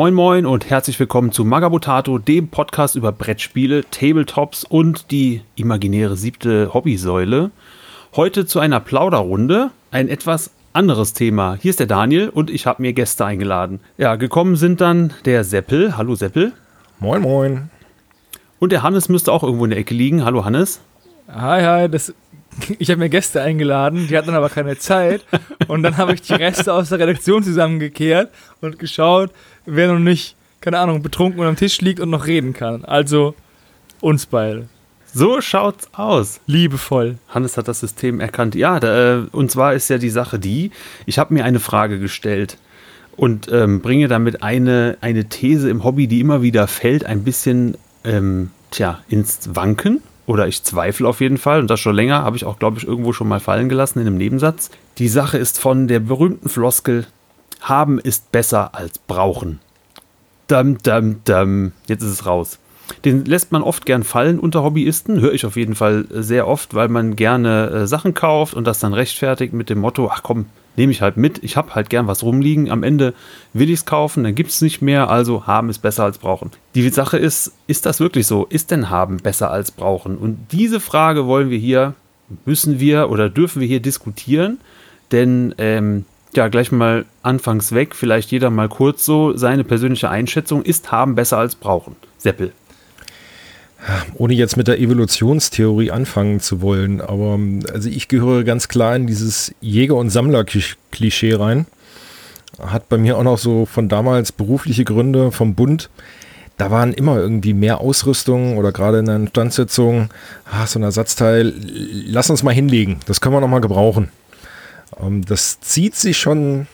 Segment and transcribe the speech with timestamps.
[0.00, 6.16] Moin Moin und herzlich willkommen zu Magabotato, dem Podcast über Brettspiele, Tabletops und die imaginäre
[6.16, 7.50] siebte Hobbysäule.
[8.16, 11.58] Heute zu einer Plauderrunde, ein etwas anderes Thema.
[11.60, 13.80] Hier ist der Daniel und ich habe mir Gäste eingeladen.
[13.98, 15.98] Ja, gekommen sind dann der Seppel.
[15.98, 16.54] Hallo Seppel.
[16.98, 17.70] Moin Moin.
[18.58, 20.24] Und der Hannes müsste auch irgendwo in der Ecke liegen.
[20.24, 20.80] Hallo Hannes.
[21.28, 22.14] Hi, hi, das,
[22.78, 25.24] ich habe mir Gäste eingeladen, die hatten aber keine Zeit.
[25.68, 29.30] Und dann habe ich die Reste aus der Redaktion zusammengekehrt und geschaut,
[29.70, 32.84] wer noch nicht, keine Ahnung, betrunken am Tisch liegt und noch reden kann.
[32.84, 33.34] Also
[34.00, 34.68] uns beide.
[35.12, 36.40] So schaut's aus.
[36.46, 37.18] Liebevoll.
[37.28, 38.54] Hannes hat das System erkannt.
[38.54, 40.70] Ja, da, äh, und zwar ist ja die Sache die,
[41.06, 42.58] ich habe mir eine Frage gestellt
[43.16, 47.76] und ähm, bringe damit eine, eine These im Hobby, die immer wieder fällt, ein bisschen
[48.04, 50.00] ähm, tja, ins Wanken.
[50.26, 52.86] Oder ich zweifle auf jeden Fall, und das schon länger, habe ich auch, glaube ich,
[52.86, 54.70] irgendwo schon mal fallen gelassen in einem Nebensatz.
[54.98, 57.06] Die Sache ist von der berühmten Floskel,
[57.60, 59.60] haben ist besser als brauchen.
[60.46, 61.72] Dam, dam, dam.
[61.86, 62.58] Jetzt ist es raus.
[63.04, 66.74] Den lässt man oft gern fallen unter Hobbyisten, höre ich auf jeden Fall sehr oft,
[66.74, 70.46] weil man gerne äh, Sachen kauft und das dann rechtfertigt mit dem Motto, ach komm,
[70.76, 73.14] nehme ich halt mit, ich habe halt gern was rumliegen, am Ende
[73.52, 76.50] will ich es kaufen, dann gibt es nicht mehr, also haben ist besser als brauchen.
[76.74, 78.46] Die Sache ist, ist das wirklich so?
[78.46, 80.16] Ist denn haben besser als brauchen?
[80.16, 81.94] Und diese Frage wollen wir hier,
[82.44, 84.58] müssen wir oder dürfen wir hier diskutieren,
[85.12, 90.62] denn ähm, ja, gleich mal anfangs weg, vielleicht jeder mal kurz so seine persönliche Einschätzung,
[90.62, 91.96] ist haben besser als brauchen.
[92.18, 92.52] Seppel.
[94.14, 97.38] Ohne jetzt mit der Evolutionstheorie anfangen zu wollen, aber
[97.72, 101.66] also ich gehöre ganz klar in dieses Jäger- und Sammler-Klischee rein.
[102.58, 105.88] Hat bei mir auch noch so von damals berufliche Gründe vom Bund.
[106.58, 110.10] Da waren immer irgendwie mehr Ausrüstung oder gerade in der Standsetzung,
[110.44, 111.54] ah, so ein Ersatzteil,
[112.06, 114.10] lass uns mal hinlegen, das können wir noch mal gebrauchen.
[114.98, 116.66] Ähm, das zieht sich schon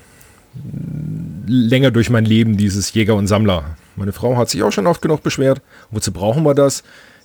[1.47, 3.77] länger durch mein Leben, dieses Jäger und Sammler.
[3.97, 5.61] Meine Frau hat sich auch schon oft genug beschwert.
[5.91, 6.83] Wozu brauchen wir das?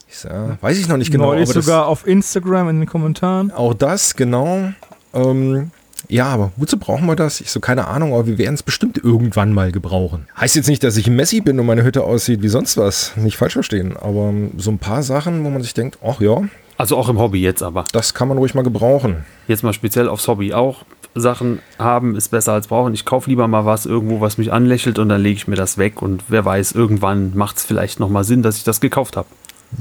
[0.07, 1.27] Ich sage, weiß ich noch nicht genau.
[1.27, 3.51] Neulich sogar auf Instagram in den Kommentaren.
[3.51, 4.73] Auch das, genau.
[5.13, 5.71] Ähm,
[6.09, 7.39] ja, aber wozu brauchen wir das?
[7.39, 10.27] Ich so, keine Ahnung, aber wir werden es bestimmt irgendwann mal gebrauchen.
[10.37, 13.15] Heißt jetzt nicht, dass ich Messi bin und meine Hütte aussieht wie sonst was.
[13.15, 13.95] Nicht falsch verstehen.
[13.95, 16.41] Aber so ein paar Sachen, wo man sich denkt, ach ja.
[16.81, 17.85] Also auch im Hobby jetzt aber.
[17.91, 19.23] Das kann man ruhig mal gebrauchen.
[19.47, 20.83] Jetzt mal speziell aufs Hobby auch.
[21.13, 22.95] Sachen haben ist besser als brauchen.
[22.95, 25.77] Ich kaufe lieber mal was irgendwo, was mich anlächelt und dann lege ich mir das
[25.77, 29.27] weg und wer weiß, irgendwann macht es vielleicht nochmal Sinn, dass ich das gekauft habe.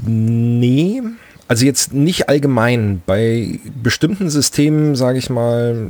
[0.05, 1.01] Nee,
[1.47, 3.01] also jetzt nicht allgemein.
[3.07, 5.87] Bei bestimmten Systemen, sage ich mal,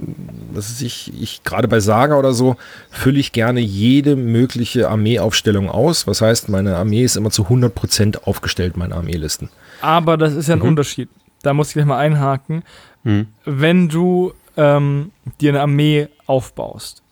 [0.54, 2.56] was ist ich, ich gerade bei Saga oder so,
[2.90, 6.08] fülle ich gerne jede mögliche Armeeaufstellung aus.
[6.08, 9.50] Was heißt, meine Armee ist immer zu 100% aufgestellt, meine Armeelisten.
[9.82, 10.70] Aber das ist ja ein mhm.
[10.70, 11.10] Unterschied.
[11.42, 12.64] Da muss ich gleich mal einhaken.
[13.04, 13.28] Mhm.
[13.46, 17.04] Wenn du ähm, dir eine Armee aufbaust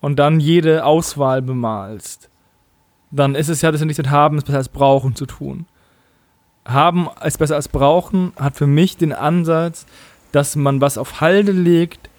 [0.00, 2.30] und dann jede Auswahl bemalst,
[3.10, 5.66] dann ist es ja das ja nicht mit haben, ist besser als brauchen zu tun.
[6.64, 9.86] Haben ist besser als brauchen hat für mich den Ansatz,
[10.32, 12.10] dass man was auf Halde legt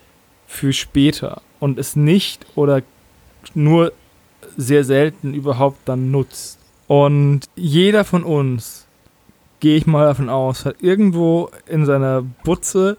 [0.48, 2.82] für später und es nicht oder
[3.54, 3.92] nur
[4.56, 6.60] sehr selten überhaupt dann nutzt.
[6.88, 8.87] Und jeder von uns,
[9.60, 12.98] gehe ich mal davon aus, hat irgendwo in seiner Butze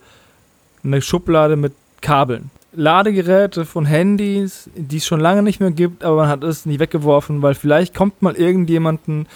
[0.85, 2.51] eine Schublade mit Kabeln.
[2.73, 6.81] Ladegeräte von Handys, die es schon lange nicht mehr gibt, aber man hat es nicht
[6.81, 9.27] weggeworfen, weil vielleicht kommt mal irgendjemanden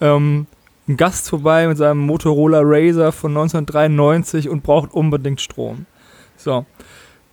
[0.00, 0.46] ähm,
[0.88, 5.86] ein Gast vorbei mit seinem Motorola Razer von 1993 und braucht unbedingt Strom.
[6.36, 6.66] So.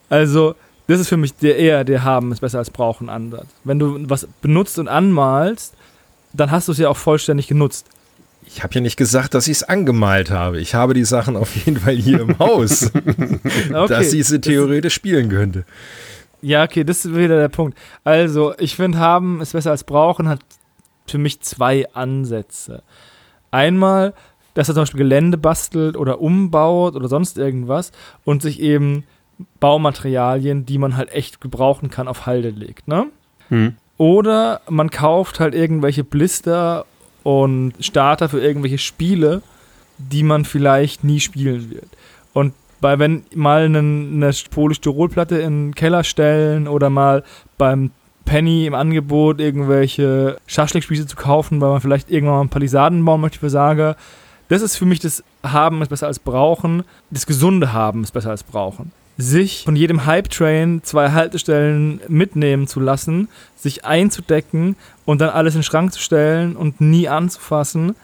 [0.09, 0.56] Also,
[0.88, 3.48] das ist für mich der eher der haben ist besser als brauchen Ansatz.
[3.64, 5.76] Wenn du was benutzt und anmalst,
[6.34, 7.86] dann hast du es ja auch vollständig genutzt.
[8.52, 10.60] Ich habe ja nicht gesagt, dass ich es angemalt habe.
[10.60, 13.88] Ich habe die Sachen auf jeden Fall hier im Haus, okay.
[13.88, 15.66] dass ich sie theoretisch spielen könnte.
[16.42, 17.78] Ja, okay, das ist wieder der Punkt.
[18.04, 20.40] Also, ich finde, haben ist besser als brauchen, hat
[21.06, 22.82] für mich zwei Ansätze.
[23.52, 24.16] Einmal,
[24.56, 27.91] dass er zum Beispiel Gelände bastelt oder umbaut oder sonst irgendwas
[28.26, 29.03] und sich eben
[29.59, 33.08] Baumaterialien, die man halt echt gebrauchen kann, auf Halde legt, ne?
[33.50, 33.76] Hm.
[33.97, 36.85] Oder man kauft halt irgendwelche Blister
[37.29, 39.43] und Starter für irgendwelche Spiele,
[39.99, 41.85] die man vielleicht nie spielen wird.
[42.34, 47.23] Und bei wenn mal eine, eine Polystyrolplatte in den Keller stellen oder mal
[47.59, 47.91] beim
[48.26, 53.22] Penny im Angebot irgendwelche Schaschlikspieße zu kaufen, weil man vielleicht irgendwann mal einen Palisaden bauen
[53.22, 53.96] möchte für Saga.
[54.47, 56.84] Das ist für mich das Haben ist besser als Brauchen.
[57.11, 58.91] Das gesunde Haben ist besser als Brauchen
[59.22, 64.76] sich von jedem Hype-Train zwei Haltestellen mitnehmen zu lassen, sich einzudecken
[65.06, 67.96] und dann alles in den Schrank zu stellen und nie anzufassen,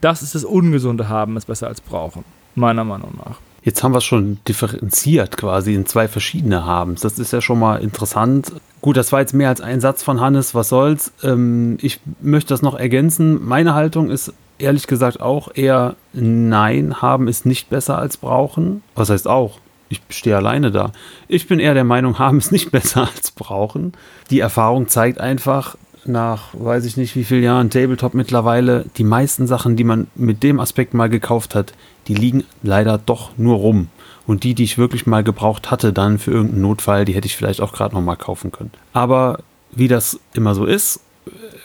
[0.00, 2.24] das ist das ungesunde Haben, ist besser als brauchen,
[2.54, 3.38] meiner Meinung nach.
[3.62, 7.00] Jetzt haben wir es schon differenziert quasi in zwei verschiedene Habens.
[7.00, 8.52] Das ist ja schon mal interessant.
[8.82, 11.12] Gut, das war jetzt mehr als ein Satz von Hannes, was soll's.
[11.22, 13.42] Ähm, ich möchte das noch ergänzen.
[13.42, 18.82] Meine Haltung ist ehrlich gesagt auch eher nein, haben ist nicht besser als brauchen.
[18.94, 19.58] Was heißt auch?
[19.88, 20.92] Ich stehe alleine da.
[21.28, 23.92] Ich bin eher der Meinung, haben ist nicht besser als brauchen.
[24.30, 25.76] Die Erfahrung zeigt einfach,
[26.06, 30.42] nach weiß ich nicht wie vielen Jahren Tabletop mittlerweile, die meisten Sachen, die man mit
[30.42, 31.72] dem Aspekt mal gekauft hat,
[32.08, 33.88] die liegen leider doch nur rum.
[34.26, 37.36] Und die, die ich wirklich mal gebraucht hatte, dann für irgendeinen Notfall, die hätte ich
[37.36, 38.70] vielleicht auch gerade noch mal kaufen können.
[38.92, 39.40] Aber
[39.72, 41.00] wie das immer so ist,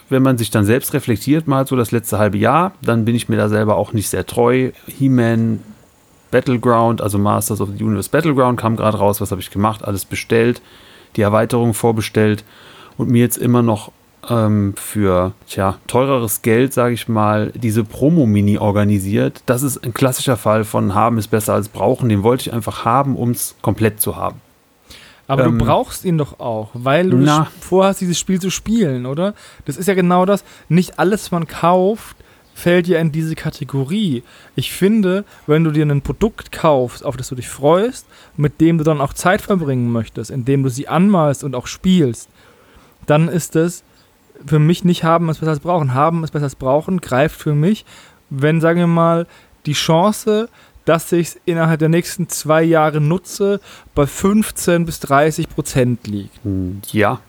[0.09, 3.29] wenn man sich dann selbst reflektiert, mal so das letzte halbe Jahr, dann bin ich
[3.29, 4.71] mir da selber auch nicht sehr treu.
[4.87, 5.59] He-Man,
[6.31, 9.21] Battleground, also Masters of the Universe Battleground kam gerade raus.
[9.21, 9.83] Was habe ich gemacht?
[9.83, 10.61] Alles bestellt,
[11.15, 12.43] die Erweiterung vorbestellt
[12.97, 13.91] und mir jetzt immer noch
[14.29, 19.41] ähm, für tja, teureres Geld, sage ich mal, diese Promo-Mini organisiert.
[19.45, 22.09] Das ist ein klassischer Fall von haben ist besser als brauchen.
[22.09, 24.41] Den wollte ich einfach haben, um es komplett zu haben.
[25.27, 29.05] Aber ähm, du brauchst ihn doch auch, weil du na, vorhast, dieses Spiel zu spielen,
[29.05, 29.35] oder?
[29.65, 30.43] Das ist ja genau das.
[30.69, 32.17] Nicht alles, was man kauft,
[32.59, 34.23] fällt ja in diese Kategorie.
[34.55, 38.05] Ich finde, wenn du dir ein Produkt kaufst, auf das du dich freust,
[38.37, 42.29] mit dem du dann auch Zeit verbringen möchtest, indem du sie anmalst und auch spielst,
[43.05, 43.83] dann ist es
[44.45, 45.93] für mich nicht haben ist besser als brauchen.
[45.93, 47.85] Haben ist besser als brauchen greift für mich,
[48.29, 49.27] wenn, sagen wir mal,
[49.65, 50.49] die Chance,
[50.85, 53.59] dass ich es innerhalb der nächsten zwei Jahre nutze,
[53.95, 56.39] bei 15 bis 30 Prozent liegt.
[56.91, 57.19] Ja,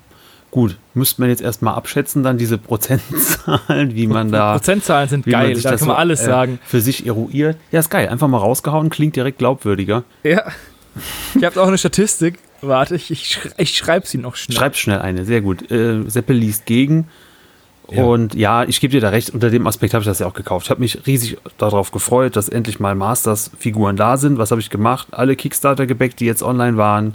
[0.50, 0.76] gut.
[0.94, 4.52] Müsste man jetzt erstmal abschätzen, dann diese Prozentzahlen, wie man da.
[4.52, 6.58] Prozentzahlen sind geil, da kann man so, alles äh, sagen.
[6.64, 7.56] Für sich eruiert.
[7.70, 8.08] Ja, ist geil.
[8.08, 10.05] Einfach mal rausgehauen, klingt direkt glaubwürdiger.
[10.23, 10.44] Ja.
[11.35, 12.38] Ich habe auch eine Statistik.
[12.62, 14.58] Warte, ich, ich, ich schreibe sie noch schnell.
[14.58, 15.70] Schreib schnell eine, sehr gut.
[15.70, 17.08] Äh, Seppel liest gegen.
[17.91, 18.05] Ja.
[18.05, 20.35] Und ja, ich gebe dir da recht, unter dem Aspekt habe ich das ja auch
[20.35, 20.67] gekauft.
[20.67, 24.38] Ich habe mich riesig darauf gefreut, dass endlich mal Masters-Figuren da sind.
[24.38, 25.08] Was habe ich gemacht?
[25.11, 27.14] Alle Kickstarter gebackt, die jetzt online waren.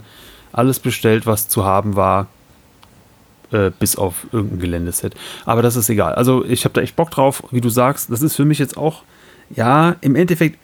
[0.52, 2.28] Alles bestellt, was zu haben war.
[3.52, 5.14] Äh, bis auf irgendein Geländeset.
[5.44, 6.14] Aber das ist egal.
[6.14, 8.10] Also ich habe da echt Bock drauf, wie du sagst.
[8.10, 9.04] Das ist für mich jetzt auch,
[9.54, 10.58] ja, im Endeffekt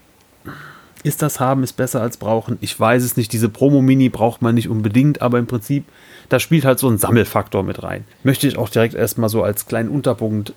[1.04, 2.58] ist das haben ist besser als brauchen?
[2.60, 3.32] Ich weiß es nicht.
[3.32, 5.84] Diese Promo-Mini braucht man nicht unbedingt, aber im Prinzip,
[6.28, 8.04] da spielt halt so ein Sammelfaktor mit rein.
[8.22, 10.52] Möchte ich auch direkt erstmal so als kleinen Unterpunkt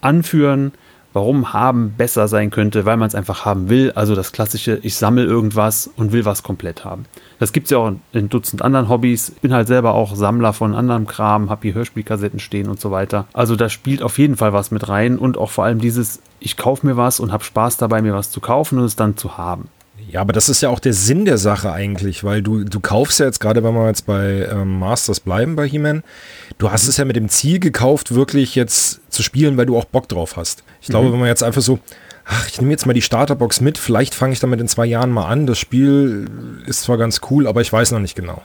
[0.00, 0.72] anführen,
[1.12, 3.92] warum haben besser sein könnte, weil man es einfach haben will.
[3.94, 7.04] Also das klassische, ich sammle irgendwas und will was komplett haben.
[7.38, 9.30] Das gibt es ja auch in Dutzend anderen Hobbys.
[9.30, 12.90] Ich bin halt selber auch Sammler von anderem Kram, habe hier Hörspielkassetten stehen und so
[12.90, 13.26] weiter.
[13.32, 16.56] Also da spielt auf jeden Fall was mit rein und auch vor allem dieses, ich
[16.56, 19.36] kaufe mir was und habe Spaß dabei, mir was zu kaufen und es dann zu
[19.36, 19.68] haben.
[20.10, 23.20] Ja, aber das ist ja auch der Sinn der Sache eigentlich, weil du, du kaufst
[23.20, 26.02] ja jetzt gerade, wenn wir jetzt bei ähm, Masters bleiben bei He-Man,
[26.58, 29.84] du hast es ja mit dem Ziel gekauft, wirklich jetzt zu spielen, weil du auch
[29.84, 30.64] Bock drauf hast.
[30.80, 31.12] Ich glaube, mhm.
[31.12, 31.78] wenn man jetzt einfach so,
[32.24, 35.10] ach, ich nehme jetzt mal die Starterbox mit, vielleicht fange ich damit in zwei Jahren
[35.10, 36.28] mal an, das Spiel
[36.66, 38.42] ist zwar ganz cool, aber ich weiß noch nicht genau.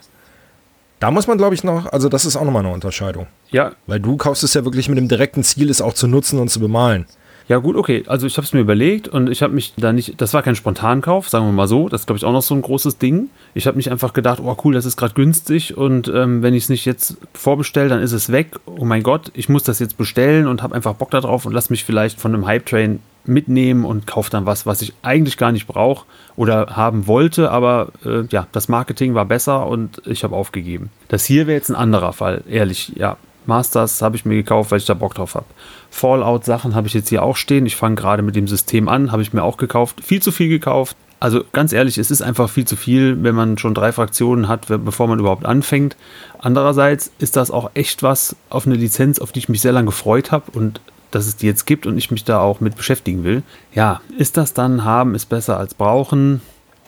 [1.00, 3.25] Da muss man, glaube ich, noch, also das ist auch nochmal eine Unterscheidung.
[3.50, 3.73] Ja.
[3.88, 6.50] Weil du kaufst es ja wirklich mit dem direkten Ziel, es auch zu nutzen und
[6.50, 7.06] zu bemalen.
[7.47, 8.03] Ja, gut, okay.
[8.07, 10.56] Also ich habe es mir überlegt und ich habe mich da nicht, das war kein
[10.56, 11.89] Spontankauf, sagen wir mal so.
[11.89, 13.30] Das ist, glaube ich, auch noch so ein großes Ding.
[13.53, 16.63] Ich habe mich einfach gedacht, oh cool, das ist gerade günstig und ähm, wenn ich
[16.63, 18.56] es nicht jetzt vorbestelle, dann ist es weg.
[18.65, 21.69] Oh mein Gott, ich muss das jetzt bestellen und habe einfach Bock darauf und lass
[21.69, 25.67] mich vielleicht von einem Hype-Train mitnehmen und kaufe dann was, was ich eigentlich gar nicht
[25.67, 26.05] brauche
[26.36, 30.89] oder haben wollte, aber äh, ja, das Marketing war besser und ich habe aufgegeben.
[31.08, 33.17] Das hier wäre jetzt ein anderer Fall, ehrlich, ja.
[33.47, 35.45] Masters habe ich mir gekauft, weil ich da Bock drauf habe.
[35.89, 37.65] Fallout-Sachen habe ich jetzt hier auch stehen.
[37.65, 40.01] Ich fange gerade mit dem System an, habe ich mir auch gekauft.
[40.03, 40.97] Viel zu viel gekauft.
[41.19, 44.67] Also ganz ehrlich, es ist einfach viel zu viel, wenn man schon drei Fraktionen hat,
[44.67, 45.95] bevor man überhaupt anfängt.
[46.39, 49.87] Andererseits ist das auch echt was auf eine Lizenz, auf die ich mich sehr lange
[49.87, 53.23] gefreut habe und dass es die jetzt gibt und ich mich da auch mit beschäftigen
[53.23, 53.43] will.
[53.73, 56.41] Ja, ist das dann haben ist besser als brauchen?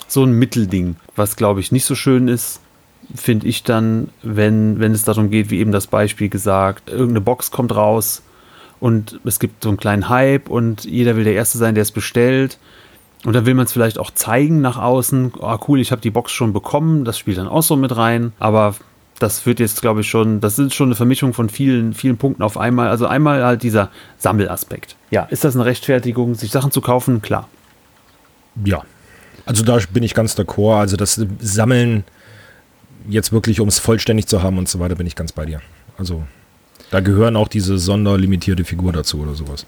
[0.10, 2.60] So ein Mittelding, was glaube ich nicht so schön ist
[3.16, 7.52] finde ich dann, wenn, wenn es darum geht, wie eben das Beispiel gesagt, irgendeine Box
[7.52, 8.22] kommt raus
[8.80, 11.92] und es gibt so einen kleinen Hype und jeder will der Erste sein, der es
[11.92, 12.58] bestellt.
[13.26, 15.34] Und dann will man es vielleicht auch zeigen nach außen.
[15.42, 17.04] Ah, cool, ich habe die Box schon bekommen.
[17.04, 18.32] Das spielt dann auch so mit rein.
[18.38, 18.76] Aber
[19.20, 22.44] das wird jetzt, glaube ich, schon, das ist schon eine Vermischung von vielen, vielen Punkten
[22.44, 22.90] auf einmal.
[22.90, 24.96] Also einmal halt dieser Sammelaspekt.
[25.10, 27.22] Ja, ist das eine Rechtfertigung, sich Sachen zu kaufen?
[27.22, 27.50] Klar.
[28.64, 28.84] Ja.
[29.46, 30.80] Also da bin ich ganz d'accord.
[30.80, 32.04] Also das Sammeln
[33.08, 35.62] jetzt wirklich, um es vollständig zu haben und so weiter, bin ich ganz bei dir.
[35.98, 36.24] Also
[36.92, 39.66] da gehören auch diese sonderlimitierte Figur dazu oder sowas.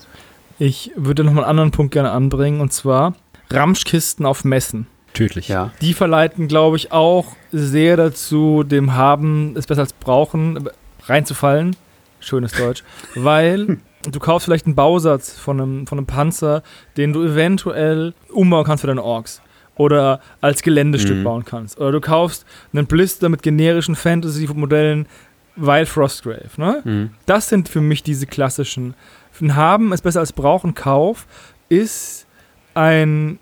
[0.57, 3.15] Ich würde noch mal einen anderen Punkt gerne anbringen und zwar
[3.49, 4.87] Ramschkisten auf Messen.
[5.13, 5.47] Tödlich.
[5.47, 5.71] Ja.
[5.81, 10.69] Die verleiten, glaube ich, auch sehr dazu, dem Haben es besser als brauchen,
[11.05, 11.75] reinzufallen.
[12.19, 12.83] Schönes Deutsch.
[13.15, 16.63] Weil du kaufst vielleicht einen Bausatz von einem, von einem Panzer,
[16.95, 19.41] den du eventuell umbauen kannst für deine Orks.
[19.79, 21.23] Oder als Geländestück Mhm.
[21.23, 21.79] bauen kannst.
[21.79, 25.07] Oder du kaufst einen Blister mit generischen Fantasy-Modellen
[25.55, 26.49] Wild Frostgrave.
[26.57, 26.81] Ne?
[26.83, 27.09] Mhm.
[27.25, 28.93] Das sind für mich diese klassischen.
[29.41, 30.75] Ein Haben ist besser als Brauchen.
[30.75, 31.25] Kauf
[31.69, 32.27] ist
[32.73, 33.39] ein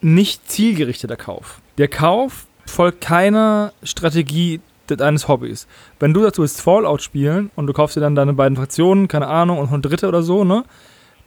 [0.00, 1.60] nicht zielgerichteter Kauf.
[1.76, 5.66] Der Kauf folgt keiner Strategie deines Hobbys.
[6.00, 9.26] Wenn du dazu willst Fallout spielen und du kaufst dir dann deine beiden Fraktionen, keine
[9.26, 10.64] Ahnung, und eine dritte oder so, ne,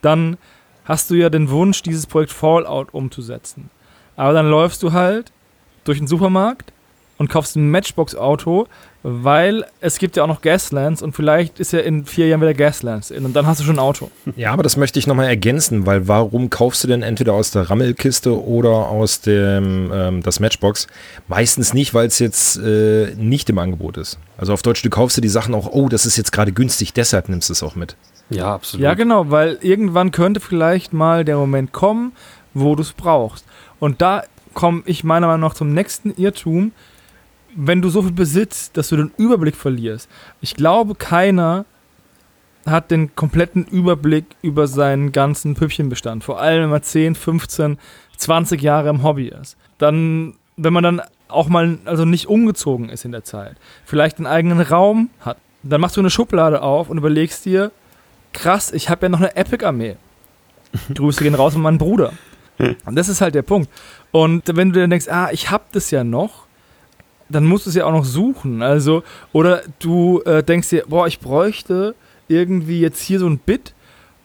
[0.02, 0.38] dann
[0.84, 3.70] hast du ja den Wunsch, dieses Projekt Fallout umzusetzen.
[4.20, 5.32] Aber dann läufst du halt
[5.84, 6.74] durch den Supermarkt
[7.16, 8.66] und kaufst ein Matchbox-Auto,
[9.02, 12.52] weil es gibt ja auch noch Gaslands und vielleicht ist ja in vier Jahren wieder
[12.52, 14.10] Gaslands in und dann hast du schon ein Auto.
[14.36, 17.70] Ja, aber das möchte ich nochmal ergänzen, weil warum kaufst du denn entweder aus der
[17.70, 20.86] Rammelkiste oder aus dem ähm, das Matchbox?
[21.26, 24.18] Meistens nicht, weil es jetzt äh, nicht im Angebot ist.
[24.36, 26.92] Also auf Deutsch, du kaufst dir die Sachen auch, oh, das ist jetzt gerade günstig,
[26.92, 27.96] deshalb nimmst du es auch mit.
[28.28, 28.84] Ja, absolut.
[28.84, 32.12] Ja, genau, weil irgendwann könnte vielleicht mal der Moment kommen,
[32.52, 33.46] wo du es brauchst.
[33.80, 34.22] Und da
[34.54, 36.72] komme ich meiner Meinung nach zum nächsten Irrtum,
[37.56, 40.08] wenn du so viel besitzt, dass du den Überblick verlierst.
[40.40, 41.64] Ich glaube, keiner
[42.66, 46.22] hat den kompletten Überblick über seinen ganzen Püppchenbestand.
[46.22, 47.78] Vor allem, wenn man 10, 15,
[48.16, 49.56] 20 Jahre im Hobby ist.
[49.78, 54.26] Dann, wenn man dann auch mal also nicht umgezogen ist in der Zeit, vielleicht einen
[54.26, 57.70] eigenen Raum hat, dann machst du eine Schublade auf und überlegst dir,
[58.32, 59.96] krass, ich habe ja noch eine Epic-Armee.
[60.94, 62.12] Grüße gehen raus an meinen Bruder.
[62.84, 63.70] Und das ist halt der Punkt.
[64.10, 66.46] Und wenn du dann denkst, ah, ich hab das ja noch,
[67.28, 68.62] dann musst du es ja auch noch suchen.
[68.62, 69.02] Also,
[69.32, 71.94] oder du äh, denkst dir, boah, ich bräuchte
[72.28, 73.74] irgendwie jetzt hier so ein Bit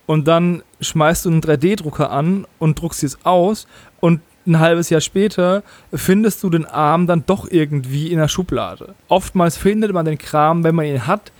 [0.05, 3.67] und dann schmeißt du einen 3D-Drucker an und druckst es aus
[3.99, 8.93] und ein halbes Jahr später findest du den Arm dann doch irgendwie in der Schublade.
[9.07, 11.31] Oftmals findet man den Kram, wenn man ihn hat,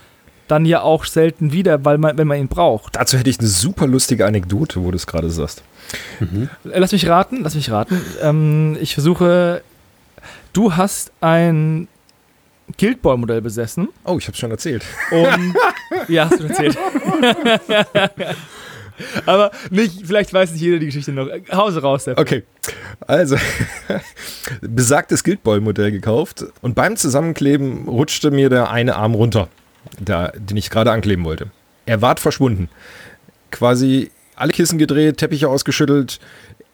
[0.48, 2.96] dann ja auch selten wieder, weil man, wenn man ihn braucht.
[2.96, 5.62] Dazu hätte ich eine super lustige Anekdote, wo du es gerade sagst.
[6.20, 6.46] Äh,
[6.78, 8.00] Lass mich raten, lass mich raten.
[8.22, 9.62] Ähm, ich versuche,
[10.52, 11.88] du hast ein
[12.78, 14.84] Guild Ball Modell besessen Oh, ich habe schon erzählt.
[15.10, 15.54] und
[16.08, 16.76] ja, hast du erzählt.
[19.26, 21.28] Aber nicht, vielleicht weiß nicht jeder die Geschichte noch.
[21.52, 22.18] Hause raus, Sepp.
[22.18, 22.44] Okay,
[23.06, 23.36] also
[24.62, 29.48] besagtes Guildball-Modell gekauft und beim Zusammenkleben rutschte mir der eine Arm runter,
[29.98, 31.50] der, den ich gerade ankleben wollte.
[31.84, 32.70] Er ward verschwunden.
[33.50, 36.20] Quasi alle Kissen gedreht, Teppiche ausgeschüttelt,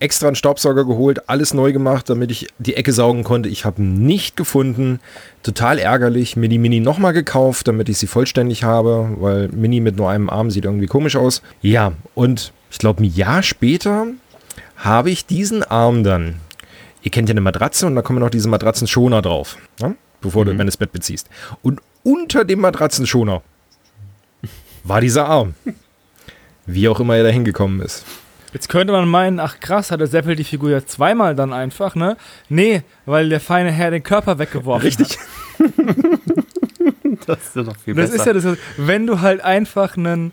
[0.01, 3.49] extra einen Staubsauger geholt, alles neu gemacht, damit ich die Ecke saugen konnte.
[3.49, 4.99] Ich habe nicht gefunden.
[5.43, 6.37] Total ärgerlich.
[6.37, 10.29] Mir die Mini nochmal gekauft, damit ich sie vollständig habe, weil Mini mit nur einem
[10.29, 11.41] Arm sieht irgendwie komisch aus.
[11.63, 14.09] Ja, und ich glaube, ein Jahr später
[14.77, 16.41] habe ich diesen Arm dann.
[17.03, 19.97] Ihr kennt ja eine Matratze und da kommen noch diese Matratzenschoner drauf, ne?
[20.21, 21.29] bevor du wenn du das Bett beziehst.
[21.63, 23.43] Und unter dem Matratzenschoner
[24.85, 25.55] war dieser Arm.
[26.67, 28.05] Wie auch immer er da hingekommen ist.
[28.53, 31.95] Jetzt könnte man meinen, ach krass, hat der Seppel die Figur ja zweimal dann einfach,
[31.95, 32.17] ne?
[32.51, 35.19] Nee, weil der feine Herr den Körper weggeworfen Richtig.
[37.27, 38.35] Das ist ja noch viel Das besser.
[38.35, 40.33] ist ja das, wenn du halt einfach einen,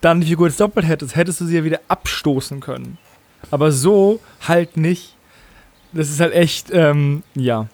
[0.00, 2.96] dann die Figur jetzt doppelt hättest, hättest du sie ja wieder abstoßen können.
[3.50, 5.14] Aber so halt nicht.
[5.92, 7.66] Das ist halt echt, ähm, ja.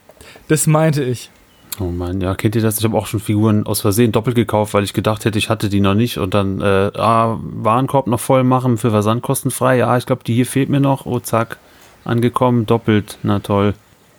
[0.49, 1.31] Das meinte ich.
[1.81, 2.79] Oh Mann, ja, kennt ihr das?
[2.79, 5.69] Ich habe auch schon Figuren aus Versehen doppelt gekauft, weil ich gedacht hätte, ich hatte
[5.69, 9.79] die noch nicht und dann äh, ah, Warenkorb noch voll machen für Versand kostenfrei.
[9.79, 11.07] Ja, ich glaube, die hier fehlt mir noch.
[11.07, 11.59] Oh, zack,
[12.05, 13.19] angekommen, doppelt.
[13.23, 13.75] Na toll.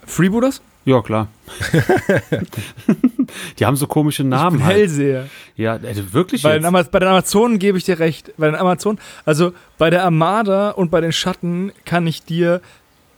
[0.06, 0.62] Freebooters?
[0.86, 1.28] Ja, klar.
[3.60, 4.78] die haben so komische Ich Namen bin halt.
[4.78, 5.26] Hellseher.
[5.56, 8.32] Ja, äh, wirklich Bei den, bei den Amazonen gebe ich dir recht.
[8.38, 12.62] Bei den Amazonen, also bei der Armada und bei den Schatten kann ich dir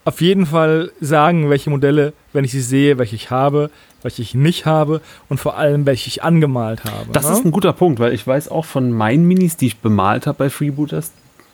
[0.04, 3.70] auf jeden Fall sagen, welche Modelle, wenn ich sie sehe, welche ich habe,
[4.04, 7.12] welche ich nicht habe und vor allem, welche ich angemalt habe.
[7.12, 7.32] Das ne?
[7.32, 10.38] ist ein guter Punkt, weil ich weiß auch von meinen Minis, die ich bemalt habe
[10.38, 11.12] bei Freebooters,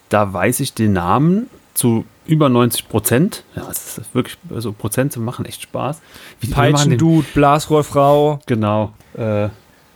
[0.08, 3.44] da weiß ich den Namen zu über 90 Prozent.
[3.54, 6.00] Ja, es ist wirklich, also Prozente machen echt Spaß.
[6.40, 8.92] Wie, den- Peitschendude, Blasrohrfrau, Genau.
[9.16, 9.48] Äh,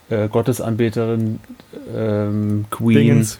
[0.09, 1.41] äh, Gottesanbeterin,
[1.95, 2.99] ähm, Queen.
[2.99, 3.39] Dingens.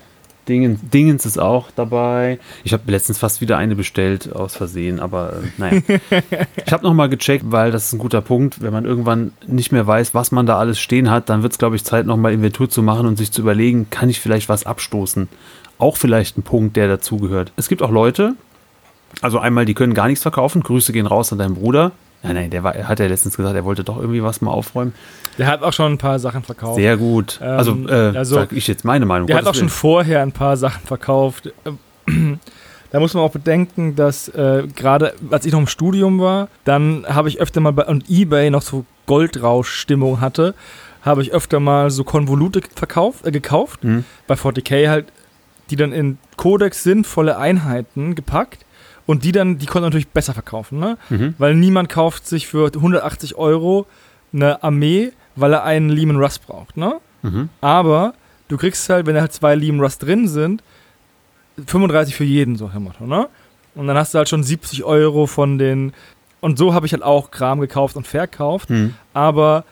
[0.53, 0.81] Dingens.
[0.83, 2.39] Dingens ist auch dabei.
[2.63, 5.81] Ich habe letztens fast wieder eine bestellt, aus Versehen, aber äh, naja.
[6.67, 8.61] ich habe nochmal gecheckt, weil das ist ein guter Punkt.
[8.61, 11.59] Wenn man irgendwann nicht mehr weiß, was man da alles stehen hat, dann wird es,
[11.59, 14.67] glaube ich, Zeit, nochmal Inventur zu machen und sich zu überlegen, kann ich vielleicht was
[14.67, 15.29] abstoßen?
[15.79, 17.53] Auch vielleicht ein Punkt, der dazugehört.
[17.57, 18.35] Es gibt auch Leute,
[19.21, 20.63] also einmal, die können gar nichts verkaufen.
[20.63, 21.93] Grüße gehen raus an deinen Bruder.
[22.23, 24.51] Nein, nein, der war, er hat ja letztens gesagt, er wollte doch irgendwie was mal
[24.53, 24.95] aufräumen.
[25.39, 26.77] Der hat auch schon ein paar Sachen verkauft.
[26.77, 27.41] Sehr gut.
[27.43, 29.27] Ähm, also, äh, also, sag ich jetzt meine Meinung.
[29.27, 29.79] Der hat auch Gottes schon Willen.
[29.79, 31.53] vorher ein paar Sachen verkauft.
[32.07, 32.41] Ähm,
[32.93, 37.07] Da muss man auch bedenken, dass äh, gerade als ich noch im Studium war, dann
[37.09, 40.55] habe ich öfter mal bei und eBay noch so Goldrausch-Stimmung hatte,
[41.01, 43.83] habe ich öfter mal so Konvolute verkauft, äh, gekauft.
[43.83, 44.05] Hm.
[44.27, 45.07] Bei 40k halt,
[45.71, 48.67] die dann in Codex sinnvolle Einheiten gepackt
[49.07, 50.99] und die dann, die konnten natürlich besser verkaufen, ne?
[51.11, 51.35] Mhm.
[51.39, 53.87] Weil niemand kauft sich für 180 Euro
[54.33, 57.01] eine Armee, weil er einen Lehman Russ braucht, ne?
[57.23, 57.49] Mhm.
[57.61, 58.15] Aber
[58.49, 60.63] du kriegst halt, wenn da halt zwei Lehman Russ drin sind,
[61.67, 63.29] 35 für jeden, so Herr Motto, ne?
[63.75, 65.93] Und dann hast du halt schon 70 Euro von den.
[66.41, 68.71] Und so habe ich halt auch Kram gekauft und verkauft.
[68.71, 68.95] Mhm.
[69.15, 69.65] Aber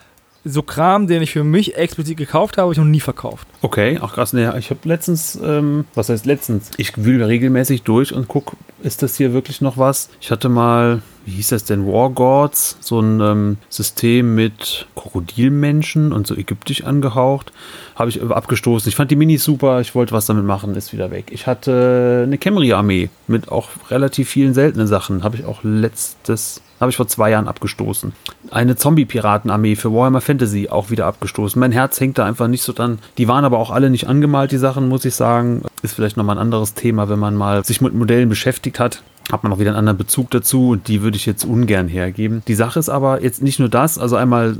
[0.43, 3.47] so Kram, den ich für mich explizit gekauft habe, habe ich noch nie verkauft.
[3.61, 4.33] Okay, auch krass.
[4.33, 6.71] Ne, ich habe letztens, ähm, was heißt letztens?
[6.77, 10.09] Ich wühle regelmäßig durch und guck, ist das hier wirklich noch was?
[10.19, 16.11] Ich hatte mal, wie hieß das denn, War Gods, so ein ähm, System mit Krokodilmenschen
[16.11, 17.51] und so ägyptisch angehaucht.
[17.95, 18.89] Habe ich abgestoßen.
[18.89, 21.27] Ich fand die Minis super, ich wollte was damit machen, ist wieder weg.
[21.29, 25.23] Ich hatte eine Camry-Armee mit auch relativ vielen seltenen Sachen.
[25.23, 28.11] Habe ich auch letztes, habe ich vor zwei Jahren abgestoßen.
[28.49, 31.59] Eine Zombie-Piraten-Armee für Warhammer Fantasy auch wieder abgestoßen.
[31.59, 32.97] Mein Herz hängt da einfach nicht so dran.
[33.19, 35.61] Die waren aber auch alle nicht angemalt, die Sachen, muss ich sagen.
[35.83, 39.03] Ist vielleicht nochmal ein anderes Thema, wenn man mal sich mit Modellen beschäftigt hat.
[39.31, 42.41] Hat man auch wieder einen anderen Bezug dazu und die würde ich jetzt ungern hergeben.
[42.47, 44.57] Die Sache ist aber jetzt nicht nur das, also einmal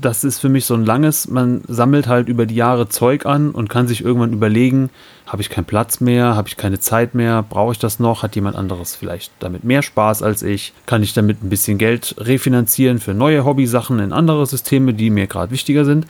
[0.00, 3.50] das ist für mich so ein langes, man sammelt halt über die Jahre Zeug an
[3.50, 4.90] und kann sich irgendwann überlegen,
[5.26, 8.36] habe ich keinen Platz mehr, habe ich keine Zeit mehr, brauche ich das noch, hat
[8.36, 12.98] jemand anderes vielleicht damit mehr Spaß als ich, kann ich damit ein bisschen Geld refinanzieren
[12.98, 16.06] für neue Hobbysachen in andere Systeme, die mir gerade wichtiger sind.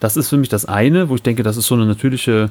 [0.00, 2.50] Das ist für mich das eine, wo ich denke, das ist so eine natürliche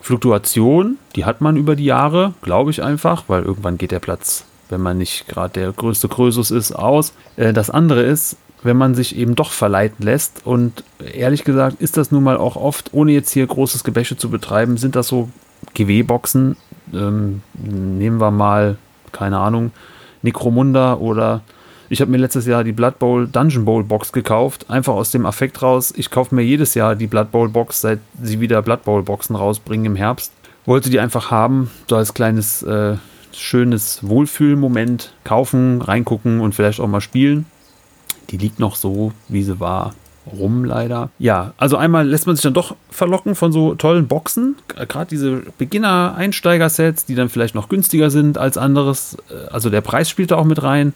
[0.00, 4.44] Fluktuation, die hat man über die Jahre, glaube ich einfach, weil irgendwann geht der Platz,
[4.68, 7.12] wenn man nicht gerade der größte Krösus ist, aus.
[7.36, 10.46] Äh, Das andere ist, wenn man sich eben doch verleiten lässt.
[10.46, 14.30] Und ehrlich gesagt ist das nun mal auch oft, ohne jetzt hier großes Gebäsche zu
[14.30, 15.28] betreiben, sind das so
[15.74, 16.56] GW-Boxen.
[16.92, 18.76] Ähm, nehmen wir mal,
[19.12, 19.72] keine Ahnung,
[20.22, 21.42] Necromunda oder
[21.90, 25.24] ich habe mir letztes Jahr die Blood Bowl Dungeon Bowl Box gekauft, einfach aus dem
[25.24, 25.92] Affekt raus.
[25.96, 29.36] Ich kaufe mir jedes Jahr die Blood Bowl Box, seit sie wieder Blood Bowl Boxen
[29.36, 30.32] rausbringen im Herbst.
[30.66, 32.96] Wollte die einfach haben, so als kleines äh,
[33.32, 37.46] schönes Wohlfühlmoment kaufen, reingucken und vielleicht auch mal spielen.
[38.30, 39.94] Die liegt noch so, wie sie war,
[40.30, 41.10] rum leider.
[41.18, 44.56] Ja, also einmal lässt man sich dann doch verlocken von so tollen Boxen.
[44.88, 49.16] Gerade diese Beginner-Einsteiger-Sets, die dann vielleicht noch günstiger sind als anderes.
[49.30, 50.92] Äh, Also der Preis spielt da auch mit rein.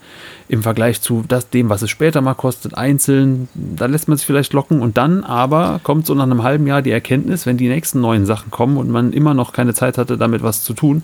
[0.47, 3.49] Im Vergleich zu das, dem, was es später mal kostet, einzeln.
[3.53, 4.81] Da lässt man sich vielleicht locken.
[4.81, 8.25] Und dann aber kommt so nach einem halben Jahr die Erkenntnis, wenn die nächsten neuen
[8.25, 11.03] Sachen kommen und man immer noch keine Zeit hatte, damit was zu tun,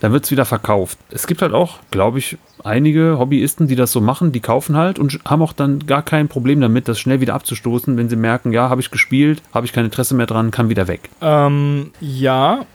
[0.00, 0.98] dann wird es wieder verkauft.
[1.10, 4.98] Es gibt halt auch, glaube ich, einige Hobbyisten, die das so machen, die kaufen halt
[4.98, 8.52] und haben auch dann gar kein Problem damit, das schnell wieder abzustoßen, wenn sie merken,
[8.52, 11.08] ja, habe ich gespielt, habe ich kein Interesse mehr dran, kann wieder weg.
[11.20, 12.66] Ähm, ja,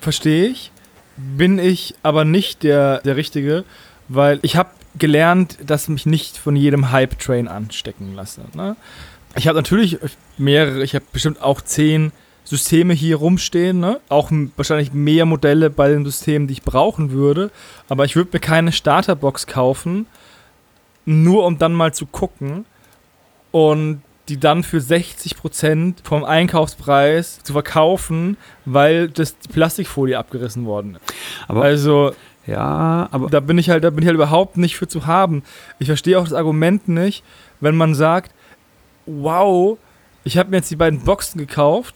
[0.00, 0.70] verstehe ich.
[1.16, 3.64] Bin ich aber nicht der, der Richtige,
[4.08, 8.42] weil ich habe gelernt, dass mich nicht von jedem Hype-Train anstecken lasse.
[8.54, 8.76] Ne?
[9.36, 9.98] Ich habe natürlich
[10.36, 12.12] mehrere, ich habe bestimmt auch zehn
[12.48, 14.00] Systeme hier rumstehen, ne?
[14.08, 17.50] auch wahrscheinlich mehr Modelle bei den Systemen, die ich brauchen würde,
[17.90, 20.06] aber ich würde mir keine Starterbox kaufen,
[21.04, 22.64] nur um dann mal zu gucken
[23.50, 30.96] und die dann für 60% vom Einkaufspreis zu verkaufen, weil das die Plastikfolie abgerissen worden
[30.96, 31.14] ist.
[31.48, 32.12] Aber Also
[32.46, 35.42] ja, aber da bin ich halt, da bin ich halt überhaupt nicht für zu haben.
[35.78, 37.22] Ich verstehe auch das Argument nicht,
[37.60, 38.32] wenn man sagt,
[39.04, 39.76] wow,
[40.24, 41.94] ich habe mir jetzt die beiden Boxen gekauft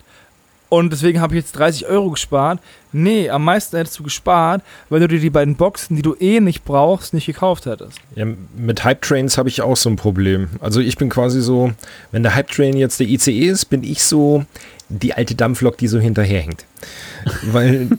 [0.72, 2.58] und deswegen habe ich jetzt 30 Euro gespart.
[2.92, 6.40] Nee, am meisten hättest du gespart, weil du dir die beiden Boxen, die du eh
[6.40, 7.98] nicht brauchst, nicht gekauft hättest.
[8.14, 8.24] Ja,
[8.56, 10.48] mit Hype Trains habe ich auch so ein Problem.
[10.60, 11.72] Also ich bin quasi so,
[12.10, 14.46] wenn der Hype Train jetzt der ICE ist, bin ich so
[14.88, 16.64] die alte Dampflok, die so hinterherhängt.
[17.42, 17.90] Weil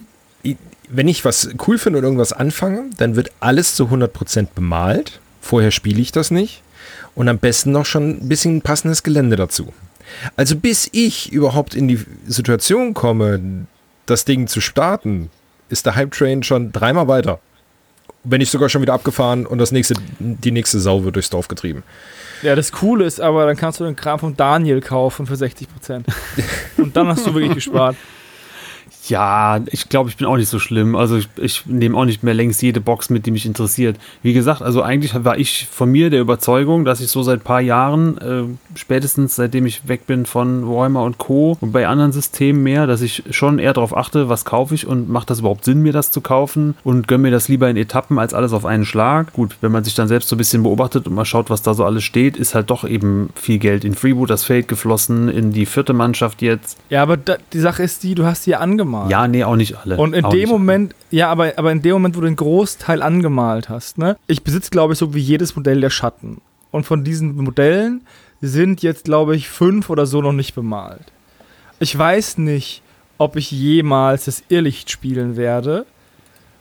[0.89, 5.19] wenn ich was cool finde und irgendwas anfange, dann wird alles zu 100% bemalt.
[5.41, 6.63] Vorher spiele ich das nicht.
[7.13, 9.73] Und am besten noch schon ein bisschen passendes Gelände dazu.
[10.35, 13.65] Also bis ich überhaupt in die Situation komme,
[14.05, 15.29] das Ding zu starten,
[15.69, 17.39] ist der Hype Train schon dreimal weiter.
[18.23, 21.47] Wenn nicht sogar schon wieder abgefahren und das nächste, die nächste Sau wird durchs Dorf
[21.47, 21.83] getrieben.
[22.41, 26.03] Ja, das Coole ist aber, dann kannst du den Kram von Daniel kaufen für 60%.
[26.77, 27.95] und dann hast du wirklich gespart.
[29.07, 30.95] Ja, ich glaube, ich bin auch nicht so schlimm.
[30.95, 33.97] Also ich, ich nehme auch nicht mehr längst jede Box mit, die mich interessiert.
[34.21, 37.59] Wie gesagt, also eigentlich war ich von mir der Überzeugung, dass ich so seit paar
[37.59, 38.43] Jahren, äh,
[38.77, 41.57] spätestens seitdem ich weg bin von Warhammer und Co.
[41.59, 45.09] und bei anderen Systemen mehr, dass ich schon eher darauf achte, was kaufe ich und
[45.09, 48.19] macht das überhaupt Sinn, mir das zu kaufen und gönne mir das lieber in Etappen
[48.19, 49.33] als alles auf einen Schlag.
[49.33, 51.73] Gut, wenn man sich dann selbst so ein bisschen beobachtet und mal schaut, was da
[51.73, 55.65] so alles steht, ist halt doch eben viel Geld in Freebooters Fate geflossen, in die
[55.65, 56.77] vierte Mannschaft jetzt.
[56.89, 58.55] Ja, aber da, die Sache ist die, du hast die
[59.01, 59.11] angemalt.
[59.11, 59.97] Ja, nee, auch nicht alle.
[59.97, 63.01] Und in auch dem Moment, ja, aber, aber in dem Moment, wo du den Großteil
[63.01, 64.17] angemalt hast, ne?
[64.27, 66.41] Ich besitze, glaube ich, so wie jedes Modell der Schatten.
[66.71, 68.01] Und von diesen Modellen
[68.41, 71.11] sind jetzt, glaube ich, fünf oder so noch nicht bemalt.
[71.79, 72.81] Ich weiß nicht,
[73.17, 75.85] ob ich jemals das Irrlicht spielen werde.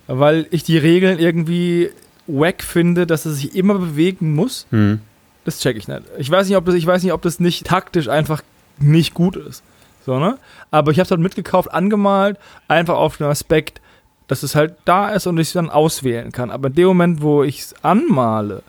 [0.06, 1.90] weil ich die Regeln irgendwie
[2.26, 4.66] wack finde, dass es sich immer bewegen muss.
[4.70, 5.00] Hm.
[5.44, 6.02] Das check ich nicht.
[6.18, 8.42] Ich weiß nicht, ob das, ich weiß nicht, ob das nicht taktisch einfach
[8.78, 9.62] nicht gut ist.
[10.04, 10.38] So, ne?
[10.70, 12.38] Aber ich habe es halt mitgekauft, angemalt,
[12.68, 13.80] einfach auf den Aspekt,
[14.26, 16.50] dass es halt da ist und ich es dann auswählen kann.
[16.50, 18.62] Aber in dem Moment, wo ich es anmale,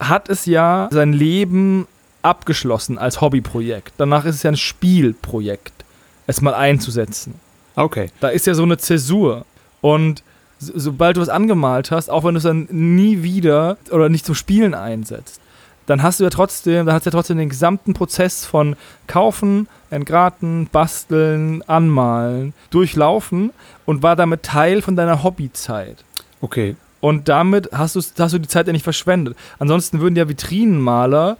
[0.00, 1.86] hat es ja sein Leben
[2.22, 3.94] abgeschlossen als Hobbyprojekt.
[3.98, 5.84] Danach ist es ja ein Spielprojekt,
[6.26, 7.34] es mal einzusetzen.
[7.76, 8.10] Okay.
[8.20, 9.44] Da ist ja so eine Zäsur.
[9.80, 10.22] Und
[10.58, 14.26] so, sobald du es angemalt hast, auch wenn du es dann nie wieder oder nicht
[14.26, 15.40] zum Spielen einsetzt,
[15.86, 18.74] dann hast du ja trotzdem, dann hast du ja trotzdem den gesamten Prozess von
[19.06, 23.52] kaufen, entgraten, basteln, anmalen, durchlaufen
[23.84, 26.04] und war damit Teil von deiner Hobbyzeit.
[26.40, 26.76] Okay.
[27.00, 29.36] Und damit hast du, hast du die Zeit ja nicht verschwendet.
[29.58, 31.36] Ansonsten würden ja Vitrinenmaler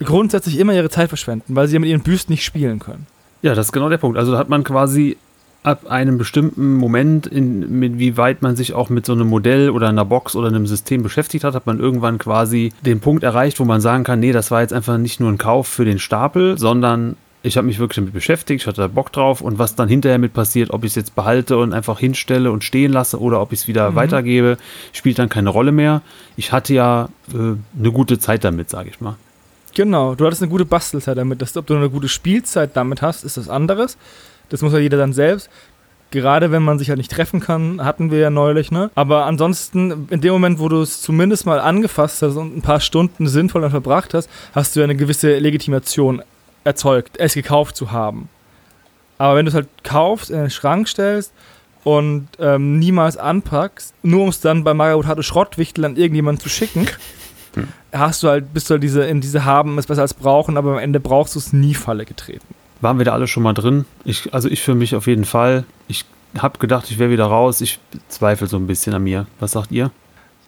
[0.00, 3.06] grundsätzlich immer ihre Zeit verschwenden, weil sie ja mit ihren Büsten nicht spielen können.
[3.42, 4.18] Ja, das ist genau der Punkt.
[4.18, 5.16] Also da hat man quasi
[5.62, 9.70] ab einem bestimmten Moment, in, mit wie weit man sich auch mit so einem Modell
[9.70, 13.60] oder einer Box oder einem System beschäftigt hat, hat man irgendwann quasi den Punkt erreicht,
[13.60, 15.98] wo man sagen kann, nee, das war jetzt einfach nicht nur ein Kauf für den
[15.98, 17.16] Stapel, sondern
[17.48, 20.18] ich habe mich wirklich damit beschäftigt, ich hatte da Bock drauf und was dann hinterher
[20.18, 23.52] mit passiert, ob ich es jetzt behalte und einfach hinstelle und stehen lasse oder ob
[23.52, 23.94] ich es wieder Mhm.
[23.96, 24.56] weitergebe,
[24.92, 26.02] spielt dann keine Rolle mehr.
[26.36, 27.36] Ich hatte ja äh,
[27.78, 29.16] eine gute Zeit damit, sage ich mal.
[29.74, 31.42] Genau, du hattest eine gute Bastelzeit damit.
[31.42, 33.96] Das, ob du eine gute Spielzeit damit hast, ist was anderes.
[34.48, 35.50] Das muss ja jeder dann selbst.
[36.10, 38.90] Gerade wenn man sich halt nicht treffen kann, hatten wir ja neulich, ne?
[38.94, 42.80] Aber ansonsten, in dem Moment, wo du es zumindest mal angefasst hast und ein paar
[42.80, 46.22] Stunden sinnvoll dann verbracht hast, hast du ja eine gewisse Legitimation
[46.68, 48.28] erzeugt, es gekauft zu haben.
[49.18, 51.32] Aber wenn du es halt kaufst, in den Schrank stellst
[51.82, 56.48] und ähm, niemals anpackst, nur um es dann bei Mario Harte Schrottwichtel an irgendjemanden zu
[56.48, 56.86] schicken,
[57.92, 60.72] hast du halt, bist du halt diese, in diese Haben ist besser als brauchen, aber
[60.72, 62.54] am Ende brauchst du es nie Falle getreten.
[62.80, 63.86] Waren wir da alle schon mal drin?
[64.04, 65.64] Ich, also ich für mich auf jeden Fall.
[65.88, 66.04] Ich
[66.36, 67.60] habe gedacht, ich wäre wieder raus.
[67.60, 69.26] Ich zweifle so ein bisschen an mir.
[69.40, 69.90] Was sagt ihr?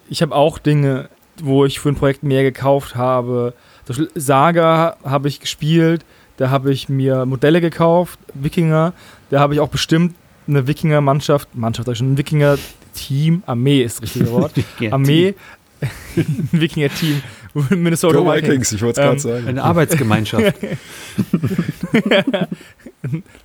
[0.09, 1.09] Ich habe auch Dinge,
[1.43, 3.55] wo ich für ein Projekt mehr gekauft habe.
[3.85, 6.05] Zum Beispiel Saga habe ich gespielt,
[6.37, 8.93] da habe ich mir Modelle gekauft, Wikinger,
[9.31, 10.15] da habe ich auch bestimmt
[10.49, 14.53] eine Wikinger-Mannschaft, Mannschaft, sag ich schon, ein Wikinger-Team, Armee ist das richtige Wort,
[14.91, 15.35] Armee,
[16.17, 17.23] ein Wikinger-Team,
[17.71, 18.49] Minnesota Go Vikings.
[18.49, 19.49] Vikings, ich wollte es Ähm, gerade sagen.
[19.49, 20.55] Eine Arbeitsgemeinschaft.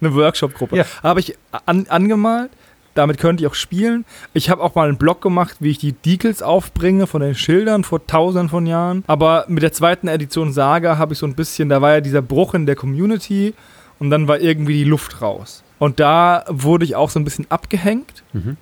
[0.02, 0.78] eine Workshop-Gruppe.
[0.78, 0.86] Ja.
[1.04, 2.52] Habe ich an, angemalt.
[2.95, 4.05] Damit könnte ich auch spielen.
[4.34, 7.84] Ich habe auch mal einen Blog gemacht, wie ich die Decals aufbringe von den Schildern
[7.84, 9.03] vor tausenden von Jahren.
[9.05, 12.21] Aber mit der zweiten Edition Saga habe ich so ein bisschen, da war ja dieser
[12.21, 13.53] Bruch in der Community
[13.99, 15.63] und dann war irgendwie die Luft raus.
[15.77, 18.23] Und da wurde ich auch so ein bisschen abgehängt.
[18.34, 18.58] Mhm.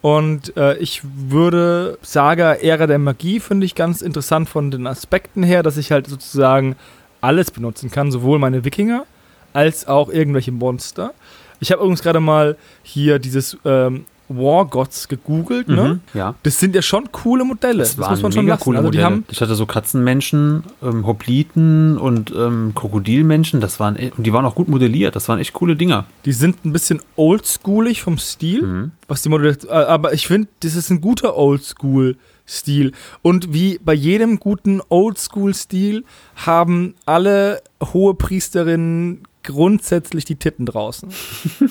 [0.00, 5.44] Und äh, ich würde Saga Ära der Magie finde ich ganz interessant von den Aspekten
[5.44, 6.76] her, dass ich halt sozusagen
[7.20, 9.06] alles benutzen kann, sowohl meine Wikinger
[9.52, 11.14] als auch irgendwelche Monster.
[11.62, 16.00] Ich habe übrigens gerade mal hier dieses ähm, War Gods gegoogelt, ne?
[16.12, 16.18] Mhm.
[16.18, 16.34] Ja.
[16.42, 17.78] Das sind ja schon coole Modelle.
[17.78, 18.62] Das, waren muss man schon lassen.
[18.64, 19.14] coole also die Modelle.
[19.16, 23.60] haben ich hatte so Katzenmenschen, ähm, Hopliten und ähm, Krokodilmenschen.
[23.60, 25.14] Das waren e- und die waren auch gut modelliert.
[25.16, 26.06] Das waren echt coole Dinger.
[26.24, 28.90] Die sind ein bisschen oldschoolig vom Stil, Mhm.
[29.06, 32.92] was die Modelle, äh, aber ich finde, das ist ein guter Oldschool-Stil.
[33.22, 36.04] Und wie bei jedem guten Oldschool-Stil
[36.36, 37.60] haben alle
[37.92, 41.08] hohe Priesterinnen grundsätzlich die Titten draußen.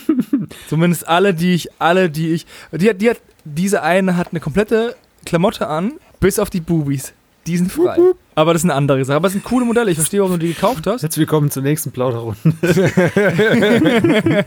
[0.69, 4.39] Zumindest alle, die ich, alle, die ich, die hat, die hat, diese eine hat eine
[4.39, 7.13] komplette Klamotte an, bis auf die Bubis.
[7.47, 7.97] Die sind frei.
[8.35, 9.15] Aber das ist eine andere Sache.
[9.15, 9.89] Aber es sind coole Modelle.
[9.89, 11.01] Ich verstehe, warum du die gekauft hast.
[11.01, 12.43] Herzlich willkommen zur nächsten Plauderrunde.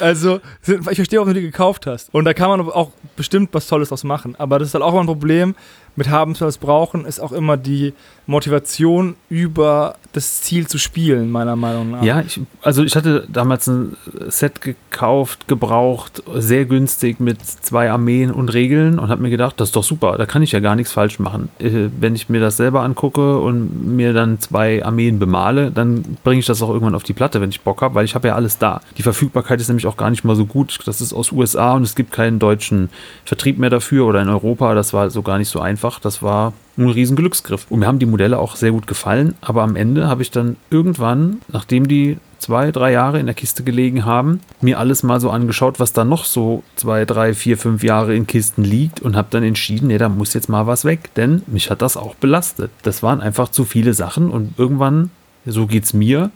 [0.00, 2.12] Also, ich verstehe, warum du die gekauft hast.
[2.12, 4.34] Und da kann man auch bestimmt was Tolles draus machen.
[4.36, 5.54] Aber das ist halt auch immer ein Problem
[5.94, 7.94] mit haben zu was brauchen, ist auch immer die
[8.28, 12.02] Motivation über das Ziel zu spielen, meiner Meinung nach.
[12.02, 13.96] Ja, ich, also ich hatte damals ein
[14.28, 19.68] Set gekauft, gebraucht, sehr günstig mit zwei Armeen und Regeln und habe mir gedacht, das
[19.68, 21.48] ist doch super, da kann ich ja gar nichts falsch machen.
[21.58, 26.40] Äh, Wenn ich mir das selber angucke und mir dann zwei Armeen bemale, dann bringe
[26.40, 28.34] ich das auch irgendwann auf die Platte, wenn ich Bock habe, weil ich habe ja
[28.34, 28.82] alles da.
[28.98, 30.78] Die Verfügbarkeit ist nämlich auch gar nicht mal so gut.
[30.84, 32.90] Das ist aus USA und es gibt keinen deutschen
[33.24, 34.74] Vertrieb mehr dafür oder in Europa.
[34.74, 35.98] Das war so gar nicht so einfach.
[35.98, 37.66] Das war ein riesen Glücksgriff.
[37.68, 40.56] Und mir haben die Modelle auch sehr gut gefallen, aber am Ende habe ich dann
[40.70, 45.30] irgendwann, nachdem die zwei, drei Jahre in der Kiste gelegen haben, mir alles mal so
[45.30, 49.28] angeschaut, was da noch so zwei, drei, vier, fünf Jahre in Kisten liegt und habe
[49.30, 52.70] dann entschieden, nee, da muss jetzt mal was weg, denn mich hat das auch belastet.
[52.82, 55.10] Das waren einfach zu viele Sachen und irgendwann,
[55.44, 56.30] so geht's mir,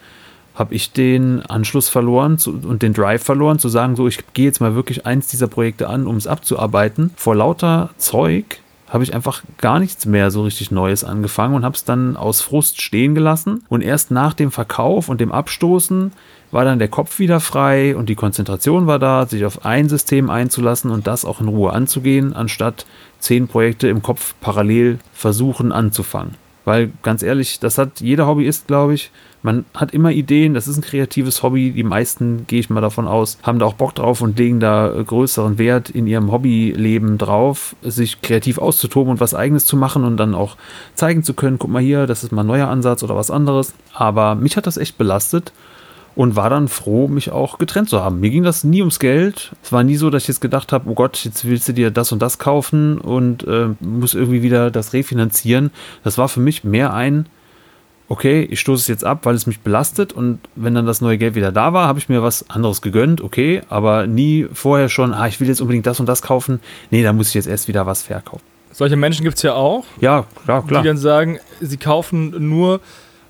[0.55, 4.45] habe ich den Anschluss verloren zu, und den Drive verloren, zu sagen, so, ich gehe
[4.45, 7.11] jetzt mal wirklich eins dieser Projekte an, um es abzuarbeiten.
[7.17, 8.62] Vor lauter Zeug
[8.93, 12.43] habe ich einfach gar nichts mehr so richtig Neues angefangen und habe es dann aus
[12.43, 13.65] Frust stehen gelassen.
[13.71, 16.13] Und erst nach dem Verkauf und dem Abstoßen
[16.51, 20.29] war dann der Kopf wieder frei und die Konzentration war da, sich auf ein System
[20.29, 22.85] einzulassen und das auch in Ruhe anzugehen, anstatt
[23.19, 26.42] zehn Projekte im Kopf parallel versuchen anzufangen.
[26.65, 29.11] Weil ganz ehrlich, das hat jeder Hobbyist, glaube ich.
[29.43, 31.73] Man hat immer Ideen, das ist ein kreatives Hobby.
[31.73, 34.89] Die meisten, gehe ich mal davon aus, haben da auch Bock drauf und legen da
[35.05, 40.17] größeren Wert in ihrem Hobbyleben drauf, sich kreativ auszutoben und was eigenes zu machen und
[40.17, 40.57] dann auch
[40.95, 43.75] zeigen zu können, guck mal hier, das ist mal ein neuer Ansatz oder was anderes.
[43.93, 45.53] Aber mich hat das echt belastet
[46.15, 48.21] und war dann froh, mich auch getrennt zu haben.
[48.21, 49.53] Mir ging das nie ums Geld.
[49.63, 51.91] Es war nie so, dass ich jetzt gedacht habe, oh Gott, jetzt willst du dir
[51.91, 55.71] das und das kaufen und äh, muss irgendwie wieder das refinanzieren.
[56.05, 57.27] Das war für mich mehr ein,
[58.09, 61.17] okay, ich stoße es jetzt ab, weil es mich belastet und wenn dann das neue
[61.17, 65.15] Geld wieder da war, habe ich mir was anderes gegönnt, okay, aber nie vorher schon,
[65.15, 66.61] ah, ich will jetzt unbedingt das und das kaufen.
[66.91, 68.45] Nee, da muss ich jetzt erst wieder was verkaufen.
[68.71, 69.85] Solche Menschen gibt es ja auch.
[70.01, 70.83] Ja, klar, klar.
[70.83, 72.81] Die dann sagen, sie kaufen nur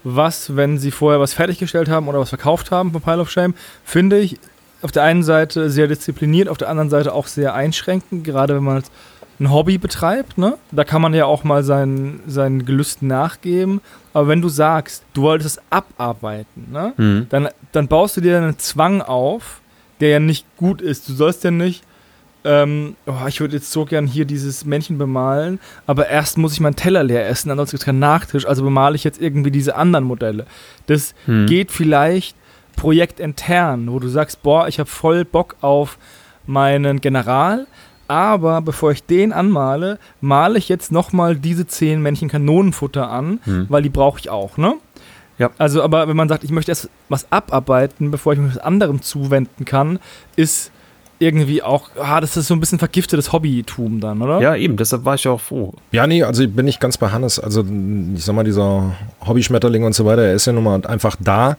[0.05, 3.55] was, wenn sie vorher was fertiggestellt haben oder was verkauft haben von Pile of Shame,
[3.85, 4.39] finde ich
[4.83, 8.65] auf der einen Seite sehr diszipliniert, auf der anderen Seite auch sehr einschränkend, gerade wenn
[8.65, 8.83] man
[9.41, 10.57] ein Hobby betreibt, ne?
[10.71, 13.81] Da kann man ja auch mal seinen, seinen Gelüsten nachgeben.
[14.13, 16.93] Aber wenn du sagst, du wolltest es abarbeiten, ne?
[16.97, 17.27] Mhm.
[17.31, 19.61] Dann, dann baust du dir einen Zwang auf,
[20.01, 21.09] der ja nicht gut ist.
[21.09, 21.83] Du sollst ja nicht
[22.45, 26.61] ähm, oh, ich würde jetzt so gern hier dieses Männchen bemalen, aber erst muss ich
[26.61, 29.77] meinen Teller leer essen, ansonsten gibt es keinen Nachtisch, also bemale ich jetzt irgendwie diese
[29.77, 30.47] anderen Modelle.
[30.87, 31.47] Das hm.
[31.47, 32.37] geht vielleicht
[32.77, 35.99] projektintern, wo du sagst, boah, ich habe voll Bock auf
[36.47, 37.67] meinen General,
[38.09, 43.67] aber bevor ich den anmale, male ich jetzt nochmal diese zehn Männchen Kanonenfutter an, hm.
[43.69, 44.75] weil die brauche ich auch, ne?
[45.39, 45.51] Ja.
[45.59, 49.03] Also, aber wenn man sagt, ich möchte erst was abarbeiten, bevor ich mich was anderem
[49.03, 49.99] zuwenden kann,
[50.37, 50.71] ist
[51.19, 54.41] irgendwie auch, ah, das ist so ein bisschen vergiftetes Hobbytum dann, oder?
[54.41, 55.75] Ja, eben, deshalb war ich auch froh.
[55.93, 57.39] Ja, nee, also bin ich ganz bei Hannes.
[57.39, 57.65] Also,
[58.15, 58.93] ich sag mal, dieser
[59.27, 61.57] Hobbyschmetterling und so weiter, er ist ja nun mal einfach da.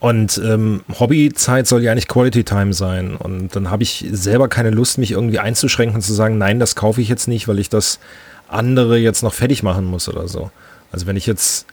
[0.00, 3.16] Und ähm, Hobbyzeit soll ja eigentlich Quality Time sein.
[3.16, 6.76] Und dann habe ich selber keine Lust, mich irgendwie einzuschränken und zu sagen, nein, das
[6.76, 7.98] kaufe ich jetzt nicht, weil ich das
[8.48, 10.50] andere jetzt noch fertig machen muss oder so.
[10.92, 11.66] Also wenn ich jetzt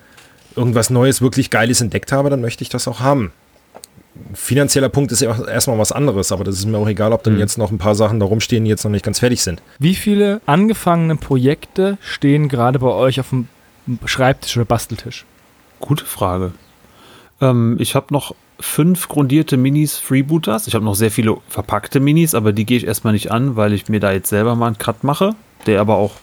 [0.55, 3.31] irgendwas Neues, wirklich Geiles entdeckt habe, dann möchte ich das auch haben
[4.33, 7.33] finanzieller Punkt ist ja erstmal was anderes, aber das ist mir auch egal, ob dann
[7.33, 7.39] mhm.
[7.39, 9.61] jetzt noch ein paar Sachen da rumstehen, die jetzt noch nicht ganz fertig sind.
[9.79, 13.47] Wie viele angefangene Projekte stehen gerade bei euch auf dem
[14.05, 15.25] Schreibtisch oder Basteltisch?
[15.79, 16.53] Gute Frage.
[17.41, 20.67] Ähm, ich habe noch fünf grundierte Minis Freebooters.
[20.67, 23.73] Ich habe noch sehr viele verpackte Minis, aber die gehe ich erstmal nicht an, weil
[23.73, 26.13] ich mir da jetzt selber mal einen Cut mache, der aber auch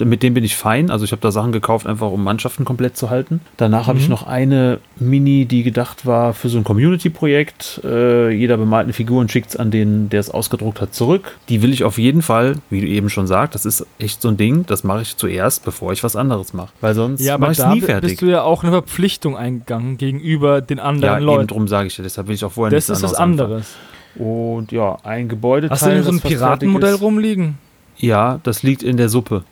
[0.00, 0.90] mit dem bin ich fein.
[0.90, 3.40] Also ich habe da Sachen gekauft, einfach um Mannschaften komplett zu halten.
[3.56, 3.86] Danach mhm.
[3.86, 7.80] habe ich noch eine Mini, die gedacht war für so ein Community-Projekt.
[7.84, 11.36] Äh, jeder bemalt eine Figur und schickt es an den, der es ausgedruckt hat, zurück.
[11.48, 14.28] Die will ich auf jeden Fall, wie du eben schon sagst, das ist echt so
[14.28, 16.72] ein Ding, das mache ich zuerst, bevor ich was anderes mache.
[16.80, 18.10] Weil sonst ja, mache ich es nie fertig.
[18.10, 21.40] bist du ja auch eine Verpflichtung eingegangen gegenüber den anderen ja, Leuten.
[21.42, 23.18] Ja, darum sage ich ja, deshalb will ich auch vorher das nichts anderes Das ist
[23.18, 23.74] was anderes.
[24.16, 25.70] Und ja, ein Gebäude.
[25.70, 27.58] Hast du denn so ein Piratenmodell rumliegen?
[27.96, 29.44] Ja, das liegt in der Suppe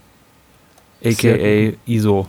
[1.04, 2.26] aka ISO.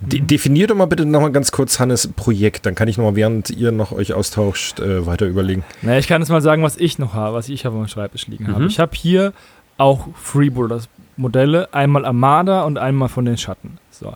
[0.00, 3.50] De definiert doch mal bitte nochmal ganz kurz Hannes Projekt, dann kann ich nochmal, während
[3.50, 5.62] ihr noch euch austauscht, äh, weiter überlegen.
[5.80, 8.26] Na, ich kann jetzt mal sagen, was ich noch habe, was ich auf meinem Schreibtisch
[8.26, 8.54] liegen mhm.
[8.54, 8.66] habe.
[8.66, 9.32] Ich habe hier
[9.78, 13.78] auch Freebooters Modelle, einmal Armada und einmal von den Schatten.
[13.90, 14.14] So.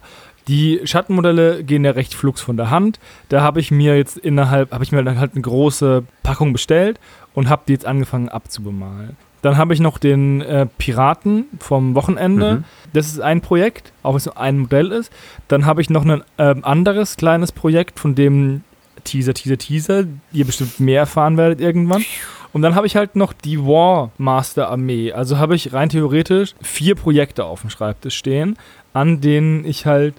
[0.48, 3.00] Die Schattenmodelle gehen ja recht flugs von der Hand.
[3.28, 7.00] Da habe ich mir jetzt innerhalb, habe ich mir dann halt eine große Packung bestellt
[7.34, 9.16] und habe die jetzt angefangen abzubemalen.
[9.42, 12.54] Dann habe ich noch den äh, Piraten vom Wochenende.
[12.54, 12.64] Mhm.
[12.92, 15.12] Das ist ein Projekt, auch wenn es nur ein Modell ist.
[15.48, 18.62] Dann habe ich noch ein äh, anderes kleines Projekt, von dem
[19.04, 22.04] Teaser, Teaser, Teaser, ihr bestimmt mehr erfahren werdet irgendwann.
[22.52, 25.12] Und dann habe ich halt noch die War Master Armee.
[25.12, 28.56] Also habe ich rein theoretisch vier Projekte auf dem Schreibtisch stehen,
[28.94, 30.14] an denen ich halt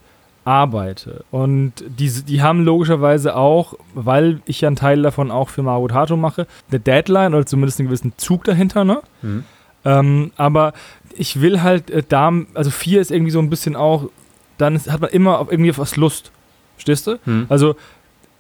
[0.48, 1.26] arbeite.
[1.30, 5.90] Und die, die haben logischerweise auch, weil ich ja einen Teil davon auch für Mario
[5.90, 9.02] Tato mache, eine Deadline oder zumindest einen gewissen Zug dahinter, ne?
[9.22, 9.44] Mhm.
[9.84, 10.72] Ähm, aber
[11.18, 14.10] ich will halt äh, da, also vier ist irgendwie so ein bisschen auch,
[14.58, 16.32] dann ist, hat man immer auf irgendwie was Lust.
[16.76, 17.20] Verstehst du?
[17.26, 17.48] Mhm.
[17.50, 17.76] Also,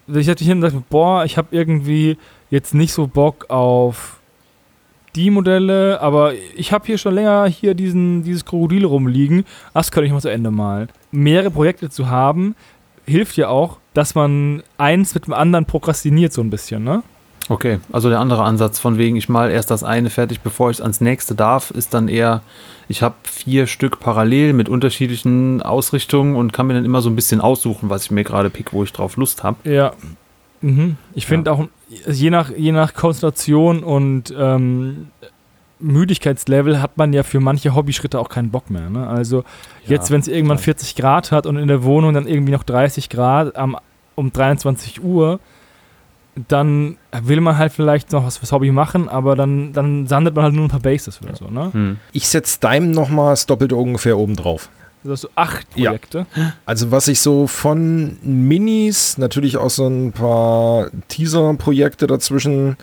[0.07, 2.17] ich hätte hin und gesagt, boah, ich habe irgendwie
[2.49, 4.21] jetzt nicht so Bock auf
[5.13, 9.43] die Modelle, aber ich habe hier schon länger hier diesen, dieses Krokodil rumliegen.
[9.73, 10.87] Das könnte ich mal zu Ende malen.
[11.17, 12.55] Mehrere Projekte zu haben,
[13.05, 17.03] hilft ja auch, dass man eins mit dem anderen prokrastiniert so ein bisschen, ne?
[17.49, 20.81] Okay, also der andere Ansatz von wegen, ich mal erst das eine fertig, bevor ich
[20.81, 22.41] ans nächste darf, ist dann eher,
[22.89, 27.15] ich habe vier Stück parallel mit unterschiedlichen Ausrichtungen und kann mir dann immer so ein
[27.15, 29.57] bisschen aussuchen, was ich mir gerade pick, wo ich drauf Lust habe.
[29.69, 29.93] Ja.
[30.61, 30.97] Mhm.
[31.13, 31.55] Ich finde ja.
[31.55, 31.67] auch,
[32.11, 35.07] je nach, je nach Konstellation und ähm,
[35.79, 38.89] Müdigkeitslevel hat man ja für manche Hobbyschritte auch keinen Bock mehr.
[38.89, 39.07] Ne?
[39.07, 39.37] Also
[39.85, 40.73] Ja, jetzt, wenn es irgendwann total.
[40.75, 43.77] 40 Grad hat und in der Wohnung dann irgendwie noch 30 Grad am,
[44.15, 45.39] um 23 Uhr,
[46.47, 50.45] dann will man halt vielleicht noch was fürs Hobby machen, aber dann, dann sandet man
[50.45, 51.45] halt nur ein paar Bases oder so.
[51.47, 51.69] Ne?
[51.73, 51.97] Hm.
[52.11, 54.69] Ich setze Dime noch das Doppelte ungefähr oben drauf.
[55.03, 55.91] Das hast du acht Ja.
[55.91, 56.25] Projekte.
[56.65, 62.77] Also was ich so von Minis, natürlich auch so ein paar Teaser-Projekte dazwischen,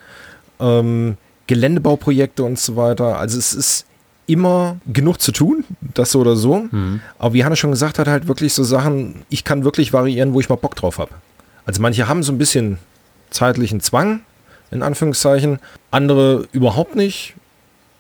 [0.59, 3.18] ähm, Geländebauprojekte und so weiter.
[3.18, 3.87] Also es ist
[4.26, 6.66] immer genug zu tun, das so oder so.
[6.70, 7.00] Hm.
[7.18, 10.40] Aber wie Hanne schon gesagt hat, halt wirklich so Sachen, ich kann wirklich variieren, wo
[10.40, 11.11] ich mal Bock drauf habe.
[11.66, 12.78] Also manche haben so ein bisschen
[13.30, 14.20] zeitlichen Zwang,
[14.70, 15.59] in Anführungszeichen.
[15.90, 17.35] Andere überhaupt nicht.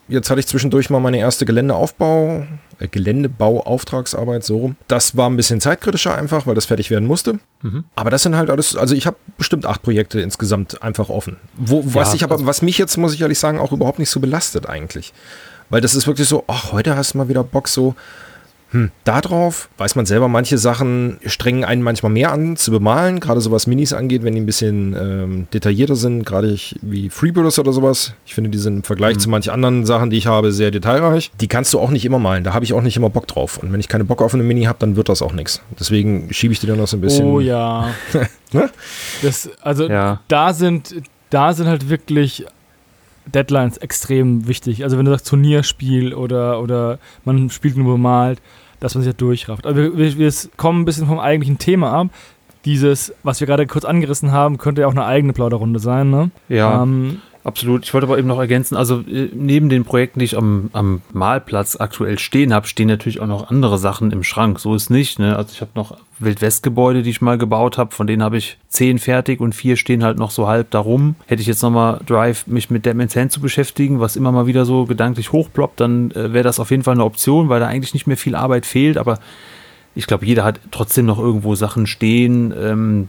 [0.08, 2.46] Jetzt hatte ich zwischendurch mal meine erste Geländeaufbau,
[2.78, 4.76] äh, Geländebau-Auftragsarbeit, so rum.
[4.88, 7.38] Das war ein bisschen zeitkritischer einfach, weil das fertig werden musste.
[7.62, 7.84] Mhm.
[7.94, 11.36] Aber das sind halt alles, also ich habe bestimmt acht Projekte insgesamt einfach offen.
[11.56, 13.98] Wo, was Ja, ich aber, also- was mich jetzt, muss ich ehrlich sagen, auch überhaupt
[13.98, 15.12] nicht so belastet eigentlich.
[15.70, 17.94] Weil das ist wirklich so, ach, heute hast du mal wieder Bock so,
[18.74, 23.20] hm, da drauf weiß man selber, manche Sachen strengen einen manchmal mehr an zu bemalen,
[23.20, 27.08] gerade so was Minis angeht, wenn die ein bisschen ähm, detaillierter sind, gerade ich, wie
[27.08, 28.14] Freebuilders oder sowas.
[28.26, 31.30] Ich finde, die sind im Vergleich zu manchen anderen Sachen, die ich habe, sehr detailreich.
[31.40, 33.58] Die kannst du auch nicht immer malen, da habe ich auch nicht immer Bock drauf.
[33.58, 35.62] Und wenn ich keine Bock auf eine Mini habe, dann wird das auch nichts.
[35.78, 37.26] Deswegen schiebe ich die dann noch so ein bisschen.
[37.26, 37.90] Oh ja.
[38.52, 38.70] Ne?
[39.22, 40.20] das, also Ja.
[40.28, 40.94] da sind,
[41.30, 42.44] da sind halt wirklich
[43.26, 44.84] Deadlines extrem wichtig.
[44.84, 48.40] Also wenn du sagst Turnierspiel oder, oder man spielt nur bemalt,
[48.80, 49.66] dass man sich da durchrafft.
[49.66, 52.08] Aber wir, wir, wir kommen ein bisschen vom eigentlichen Thema ab.
[52.64, 56.30] Dieses, was wir gerade kurz angerissen haben, könnte ja auch eine eigene Plauderrunde sein, ne?
[56.48, 56.82] Ja.
[56.82, 57.84] Ähm, Absolut.
[57.84, 61.02] Ich wollte aber eben noch ergänzen, also äh, neben den Projekten, die ich am, am
[61.12, 64.58] Malplatz aktuell stehen habe, stehen natürlich auch noch andere Sachen im Schrank.
[64.58, 65.18] So ist nicht.
[65.18, 65.36] Ne?
[65.36, 68.98] Also ich habe noch Wildwestgebäude, die ich mal gebaut habe, von denen habe ich zehn
[68.98, 71.16] fertig und vier stehen halt noch so halb darum.
[71.26, 74.64] Hätte ich jetzt nochmal Drive, mich mit Deadman's Hand zu beschäftigen, was immer mal wieder
[74.64, 77.92] so gedanklich hochploppt, dann äh, wäre das auf jeden Fall eine Option, weil da eigentlich
[77.92, 79.18] nicht mehr viel Arbeit fehlt, aber
[79.94, 83.08] ich glaube, jeder hat trotzdem noch irgendwo Sachen stehen, ähm,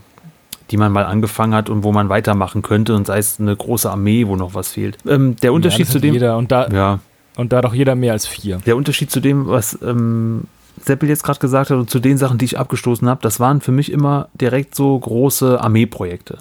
[0.70, 3.90] die man mal angefangen hat und wo man weitermachen könnte und sei es eine große
[3.90, 4.98] Armee, wo noch was fehlt.
[5.06, 6.36] Ähm, der Unterschied ja, zu dem, Jeder.
[6.36, 6.98] Und, da, ja,
[7.36, 8.58] und da doch jeder mehr als vier.
[8.66, 10.44] der Unterschied zu dem, was ähm,
[10.82, 13.60] Seppel jetzt gerade gesagt hat und zu den Sachen, die ich abgestoßen habe, das waren
[13.60, 16.38] für mich immer direkt so große Armeeprojekte.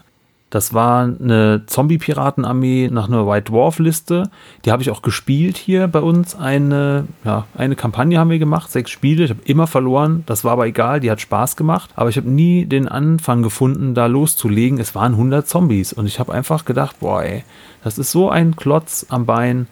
[0.52, 4.30] Das war eine Zombie-Piraten-Armee nach einer White Dwarf-Liste.
[4.64, 6.36] Die habe ich auch gespielt hier bei uns.
[6.36, 9.26] Eine, ja, eine Kampagne haben wir gemacht, sechs Spiele.
[9.26, 10.24] Ich habe immer verloren.
[10.28, 11.90] Das war aber egal, die hat Spaß gemacht.
[11.96, 14.80] Aber ich habe nie den Anfang gefunden, da loszulegen.
[14.80, 15.94] Es waren 100 Zombies.
[15.94, 17.44] Und ich habe einfach gedacht, boah, ey,
[17.84, 19.68] das ist so ein Klotz am Bein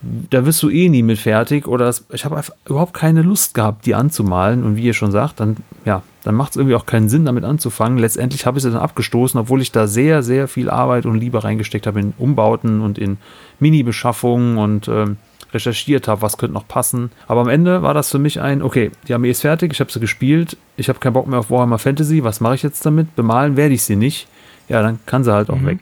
[0.00, 3.54] da wirst du eh nie mit fertig oder das, ich habe einfach überhaupt keine Lust
[3.54, 6.86] gehabt, die anzumalen und wie ihr schon sagt, dann ja, dann macht es irgendwie auch
[6.86, 7.98] keinen Sinn, damit anzufangen.
[7.98, 11.42] Letztendlich habe ich sie dann abgestoßen, obwohl ich da sehr, sehr viel Arbeit und Liebe
[11.42, 13.16] reingesteckt habe in Umbauten und in
[13.60, 15.16] Mini-Beschaffungen und ähm,
[15.52, 17.10] recherchiert habe, was könnte noch passen.
[17.26, 19.90] Aber am Ende war das für mich ein, okay, die Armee ist fertig, ich habe
[19.90, 23.16] sie gespielt, ich habe keinen Bock mehr auf Warhammer Fantasy, was mache ich jetzt damit?
[23.16, 24.28] Bemalen werde ich sie nicht.
[24.68, 25.78] Ja, dann kann sie halt auch weg.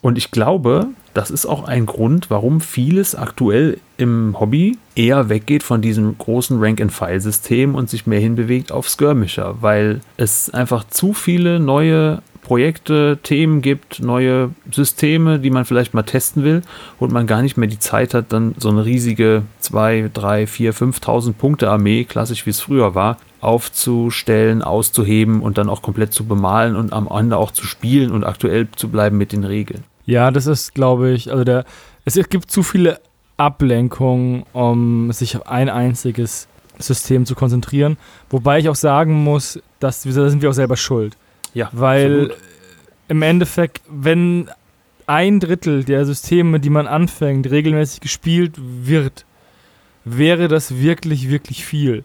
[0.00, 5.62] Und ich glaube, das ist auch ein Grund, warum vieles aktuell im Hobby eher weggeht
[5.62, 11.60] von diesem großen Rank-and-File-System und sich mehr hinbewegt auf Skirmisher, weil es einfach zu viele
[11.60, 16.62] neue Projekte, Themen gibt, neue Systeme, die man vielleicht mal testen will
[16.98, 20.74] und man gar nicht mehr die Zeit hat, dann so eine riesige 2, 3, 4,
[20.74, 26.26] 5.000 Punkte Armee, klassisch wie es früher war, aufzustellen, auszuheben und dann auch komplett zu
[26.26, 29.84] bemalen und am Ende auch zu spielen und aktuell zu bleiben mit den Regeln.
[30.06, 31.64] Ja, das ist, glaube ich, also der,
[32.04, 33.00] es gibt zu viele
[33.36, 36.46] Ablenkungen, um sich auf ein einziges
[36.78, 37.96] System zu konzentrieren.
[38.30, 41.16] Wobei ich auch sagen muss, dass da sind wir auch selber schuld.
[41.52, 42.32] Ja, Weil
[43.08, 44.50] im Endeffekt, wenn
[45.06, 49.24] ein Drittel der Systeme, die man anfängt, regelmäßig gespielt wird,
[50.04, 52.04] wäre das wirklich, wirklich viel.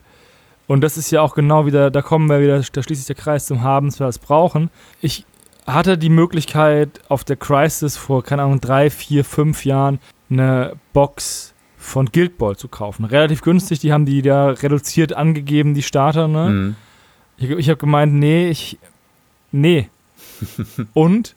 [0.68, 3.16] Und das ist ja auch genau wieder, da kommen wir wieder, da schließt sich der
[3.16, 4.70] Kreis zum Habens, wir es brauchen.
[5.02, 5.26] Ich
[5.66, 11.54] hatte die Möglichkeit, auf der Crisis vor, keine Ahnung, drei, vier, fünf Jahren eine Box
[11.78, 13.06] von Guild Ball zu kaufen.
[13.06, 16.50] Relativ günstig, die haben die da reduziert angegeben, die Starter, ne?
[16.50, 16.76] Mhm.
[17.38, 18.78] Ich, ich habe gemeint, nee, ich.
[19.52, 19.90] Nee.
[20.94, 21.36] und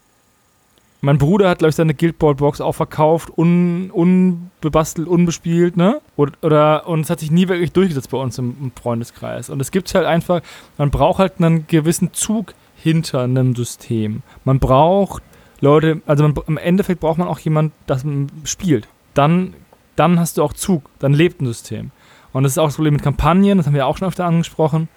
[1.00, 6.00] mein Bruder hat, glaube ich, seine Guild Ball Box auch verkauft, un, unbebastelt, unbespielt, ne?
[6.16, 9.50] Oder, oder, und es hat sich nie wirklich durchgesetzt bei uns im, im Freundeskreis.
[9.50, 10.42] Und es gibt halt einfach,
[10.78, 14.22] man braucht halt einen gewissen Zug hinter einem System.
[14.44, 15.22] Man braucht
[15.60, 18.04] Leute, also man, im Endeffekt braucht man auch jemand, das
[18.44, 18.88] spielt.
[19.14, 19.54] Dann,
[19.94, 21.92] dann hast du auch Zug, dann lebt ein System.
[22.32, 24.88] Und das ist auch das Problem mit Kampagnen, das haben wir auch schon öfter angesprochen,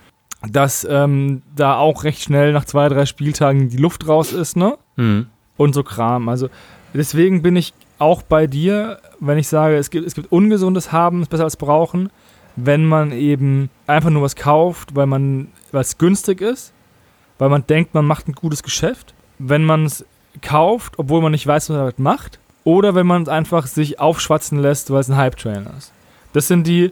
[0.50, 4.78] dass ähm, da auch recht schnell nach zwei, drei Spieltagen die Luft raus ist, ne?
[4.96, 5.28] Mhm.
[5.58, 6.28] Und so Kram.
[6.30, 6.50] Also
[6.94, 11.22] deswegen bin ich auch bei dir, wenn ich sage, es gibt, es gibt ungesundes Haben,
[11.22, 12.10] ist besser als brauchen,
[12.56, 16.74] wenn man eben einfach nur was kauft, weil man, weil es günstig ist,
[17.38, 19.14] weil man denkt, man macht ein gutes Geschäft.
[19.40, 20.06] Wenn man es
[20.42, 22.40] kauft, obwohl man nicht weiß, was man damit macht.
[22.64, 25.92] Oder wenn man es einfach sich aufschwatzen lässt, weil es ein Hype-Train ist.
[26.34, 26.92] Das sind die,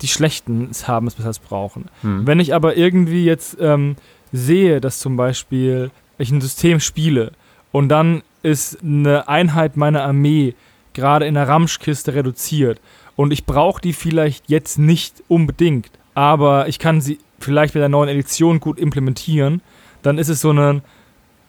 [0.00, 1.86] die schlechten haben es besser als brauchen.
[2.02, 2.26] Hm.
[2.26, 3.96] Wenn ich aber irgendwie jetzt ähm,
[4.32, 7.32] sehe, dass zum Beispiel ich ein System spiele
[7.72, 10.54] und dann ist eine Einheit meiner Armee
[10.92, 12.80] gerade in der Ramschkiste reduziert
[13.16, 17.88] und ich brauche die vielleicht jetzt nicht unbedingt, aber ich kann sie vielleicht mit der
[17.88, 19.62] neuen Edition gut implementieren,
[20.02, 20.82] dann ist es so eine,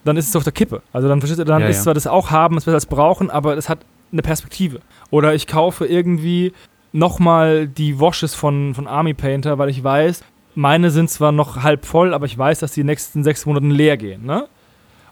[0.06, 0.82] dann ist es auf der Kippe.
[0.94, 1.84] Also dann verstehst du, dann ja, ist ja.
[1.84, 3.80] zwar das auch haben, es besser als brauchen, aber es hat
[4.12, 4.82] eine Perspektive.
[5.12, 6.54] Oder ich kaufe irgendwie
[6.92, 10.24] nochmal die Washes von, von Army Painter, weil ich weiß,
[10.56, 13.98] meine sind zwar noch halb voll, aber ich weiß, dass die nächsten sechs Monaten leer
[13.98, 14.48] gehen, ne?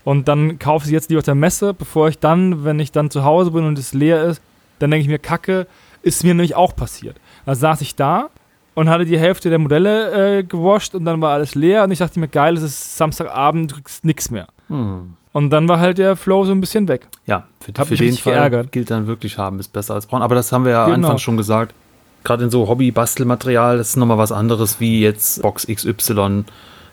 [0.04, 2.94] Und dann kaufe ich sie jetzt lieber auf der Messe, bevor ich dann, wenn ich
[2.94, 4.42] dann zu Hause bin und es leer ist,
[4.80, 5.68] dann denke ich mir, Kacke,
[6.02, 7.20] ist mir nämlich auch passiert.
[7.46, 8.30] Da saß ich da
[8.78, 11.98] und hatte die Hälfte der Modelle äh, gewascht und dann war alles leer und ich
[11.98, 14.46] dachte mir, geil, es ist Samstagabend, du kriegst nichts mehr.
[14.68, 15.14] Hm.
[15.34, 17.08] Und dann war halt der Flow so ein bisschen weg.
[17.26, 18.72] Ja, für, für den Fall geärgert.
[18.72, 20.22] gilt dann wirklich haben ist besser als brauchen.
[20.22, 21.08] Aber das haben wir ja genau.
[21.08, 21.74] anfangs schon gesagt.
[22.24, 26.44] Gerade in so Hobby-Bastelmaterial, das ist nochmal was anderes wie jetzt Box XY,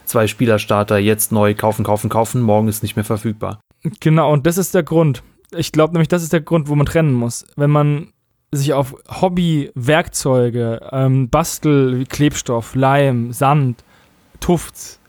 [0.06, 3.60] zwei Spielerstarter, jetzt neu kaufen, kaufen, kaufen, morgen ist nicht mehr verfügbar.
[4.00, 5.22] Genau, und das ist der Grund.
[5.54, 7.44] Ich glaube nämlich, das ist der Grund, wo man trennen muss.
[7.56, 8.13] Wenn man
[8.56, 13.84] sich auf Hobby-Werkzeuge, ähm, Bastel, wie Klebstoff, Leim, Sand,
[14.40, 15.00] Tufts,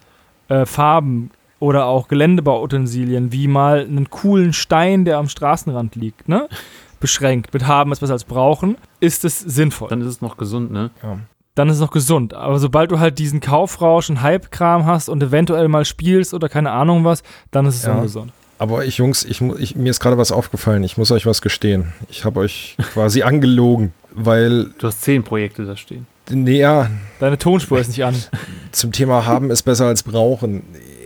[0.47, 6.47] äh, Farben oder auch Geländebauutensilien, wie mal einen coolen Stein, der am Straßenrand liegt, ne?
[6.99, 9.89] beschränkt mit haben es besser als brauchen, ist es sinnvoll.
[9.89, 10.91] Dann ist es noch gesund, ne?
[11.03, 11.19] Ja.
[11.53, 12.33] Dann ist es noch gesund.
[12.33, 16.71] Aber sobald du halt diesen Kaufrausch und Hype-Kram hast und eventuell mal spielst oder keine
[16.71, 17.93] Ahnung was, dann ist es ja.
[17.93, 18.33] ungesund.
[18.57, 20.83] Aber ich, Jungs, ich, ich, mir ist gerade was aufgefallen.
[20.83, 21.93] Ich muss euch was gestehen.
[22.09, 24.71] Ich habe euch quasi angelogen, weil.
[24.77, 26.07] Du hast zehn Projekte da stehen.
[26.29, 26.89] Nee, ja.
[27.19, 28.15] Deine Tonspur ist nicht an.
[28.71, 30.63] Zum Thema haben ist besser als brauchen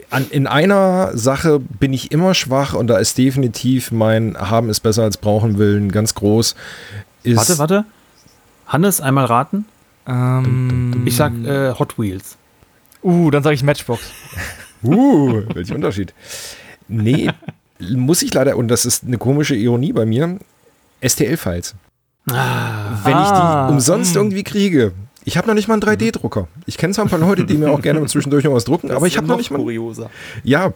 [0.09, 4.79] an, in einer Sache bin ich immer schwach und da ist definitiv mein Haben ist
[4.81, 6.55] besser als brauchen Willen ganz groß.
[7.23, 7.85] Ist warte, warte.
[8.67, 9.65] Hannes, einmal raten?
[10.07, 12.37] Ähm, ich sag äh, Hot Wheels.
[13.03, 14.01] Uh, dann sage ich Matchbox.
[14.83, 16.13] uh, welcher Unterschied.
[16.89, 17.29] Nee,
[17.79, 20.37] muss ich leider, und das ist eine komische Ironie bei mir,
[21.01, 21.75] STL-Files.
[22.29, 23.69] Ah, Wenn ich die ah.
[23.69, 24.19] umsonst mh.
[24.19, 24.91] irgendwie kriege,
[25.23, 26.47] ich habe noch nicht mal einen 3D-Drucker.
[26.65, 28.97] Ich kenne zwar ein paar Leute, die mir auch gerne zwischendurch noch was drucken, das
[28.97, 29.59] aber ich habe noch nicht mal.
[29.59, 30.09] Kurioser.
[30.43, 30.73] Ja,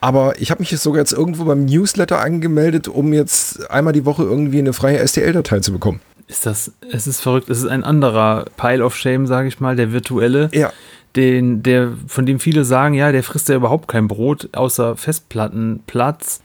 [0.00, 4.04] aber ich habe mich jetzt sogar jetzt irgendwo beim Newsletter angemeldet, um jetzt einmal die
[4.04, 6.00] Woche irgendwie eine freie STL-Datei zu bekommen.
[6.28, 9.76] Ist das, es ist verrückt, es ist ein anderer Pile of Shame, sage ich mal,
[9.76, 10.50] der virtuelle.
[10.52, 10.72] Ja.
[11.18, 16.42] Den, der, von dem viele sagen, ja, der frisst ja überhaupt kein Brot, außer Festplattenplatz.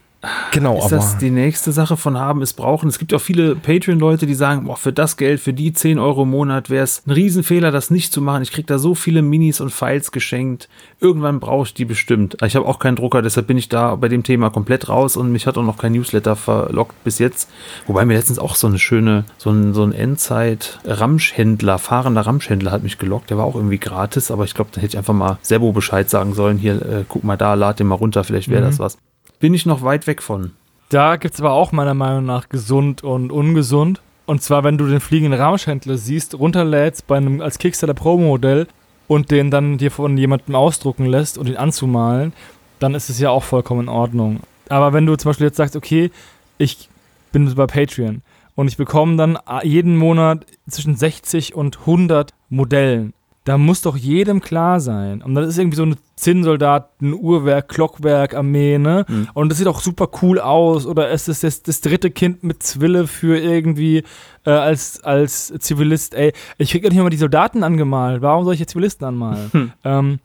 [0.51, 2.88] Genau, ist das die nächste Sache von haben es brauchen?
[2.88, 6.24] Es gibt auch viele Patreon-Leute, die sagen, boah, für das Geld, für die 10 Euro
[6.24, 8.41] im Monat wäre es ein Riesenfehler, das nicht zu machen.
[8.41, 10.69] Ich kriege da so viele Minis und Files geschenkt.
[11.01, 12.38] Irgendwann brauche ich die bestimmt.
[12.41, 15.32] Ich habe auch keinen Drucker, deshalb bin ich da bei dem Thema komplett raus und
[15.32, 17.49] mich hat auch noch kein Newsletter verlockt bis jetzt.
[17.86, 22.84] Wobei mir letztens auch so eine schöne, so ein, so ein Endzeit-Ramschhändler, fahrender Ramschhändler hat
[22.84, 23.30] mich gelockt.
[23.30, 26.09] Der war auch irgendwie gratis, aber ich glaube, da hätte ich einfach mal Servo Bescheid
[26.09, 26.57] sagen sollen.
[26.57, 28.67] Hier, äh, guck mal da, lad den mal runter, vielleicht wäre mhm.
[28.67, 28.97] das was
[29.44, 30.52] bin ich noch weit weg von.
[30.88, 34.02] Da gibt es aber auch meiner Meinung nach gesund und ungesund.
[34.26, 38.68] Und zwar, wenn du den fliegenden Ramschhändler siehst, runterlädst bei einem als Kickstarter Pro-Modell
[39.10, 42.32] und den dann dir von jemandem ausdrucken lässt und ihn anzumalen,
[42.80, 44.39] dann ist es ja auch vollkommen in Ordnung.
[44.70, 46.10] Aber wenn du zum Beispiel jetzt sagst, okay,
[46.58, 46.88] ich
[47.34, 48.22] bin bei Patreon
[48.56, 53.14] und ich bekomme dann jeden Monat zwischen 60 und 100 Modellen
[53.44, 55.22] da muss doch jedem klar sein.
[55.22, 59.06] Und das ist irgendwie so eine Zinnsoldaten, Uhrwerk, Klockwerk, Armee, ne?
[59.08, 59.28] Mhm.
[59.34, 60.86] Und das sieht auch super cool aus.
[60.86, 64.04] Oder es ist das, das dritte Kind mit Zwille für irgendwie
[64.46, 66.14] äh, als, als Zivilist.
[66.14, 68.22] Ey, ich krieg ja nicht mal die Soldaten angemalt.
[68.22, 69.50] Warum soll ich jetzt Zivilisten anmalen?
[69.52, 69.72] Hm.
[69.84, 70.20] Ähm,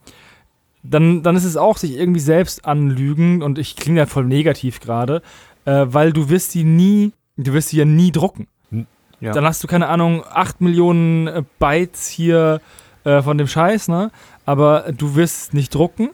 [0.84, 3.42] dann, dann ist es auch sich irgendwie selbst anlügen.
[3.42, 5.22] Und ich klinge ja voll negativ gerade.
[5.64, 8.46] Äh, weil du wirst die nie, du wirst die ja nie drucken.
[8.70, 8.86] Hm.
[9.20, 9.32] Ja.
[9.32, 12.60] Dann hast du, keine Ahnung, 8 Millionen äh, Bytes hier
[13.08, 14.10] äh, von dem Scheiß, ne?
[14.44, 16.10] Aber du wirst nicht drucken.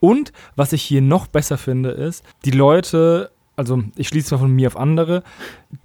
[0.00, 4.50] Und was ich hier noch besser finde, ist, die Leute, also ich schließe mal von
[4.50, 5.22] mir auf andere,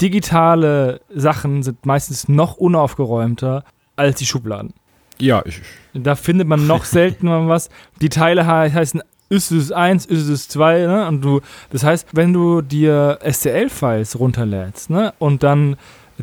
[0.02, 3.64] digitale Sachen sind meistens noch unaufgeräumter
[3.96, 4.74] als die Schubladen.
[5.20, 5.62] Ja, ich.
[5.94, 7.70] Da findet man noch seltener was.
[8.02, 11.08] Die Teile heißen ist es 1, ist es 2, ne?
[11.08, 15.14] Und du, das heißt, wenn du dir STL-Files runterlädst, ne?
[15.20, 15.78] Und dann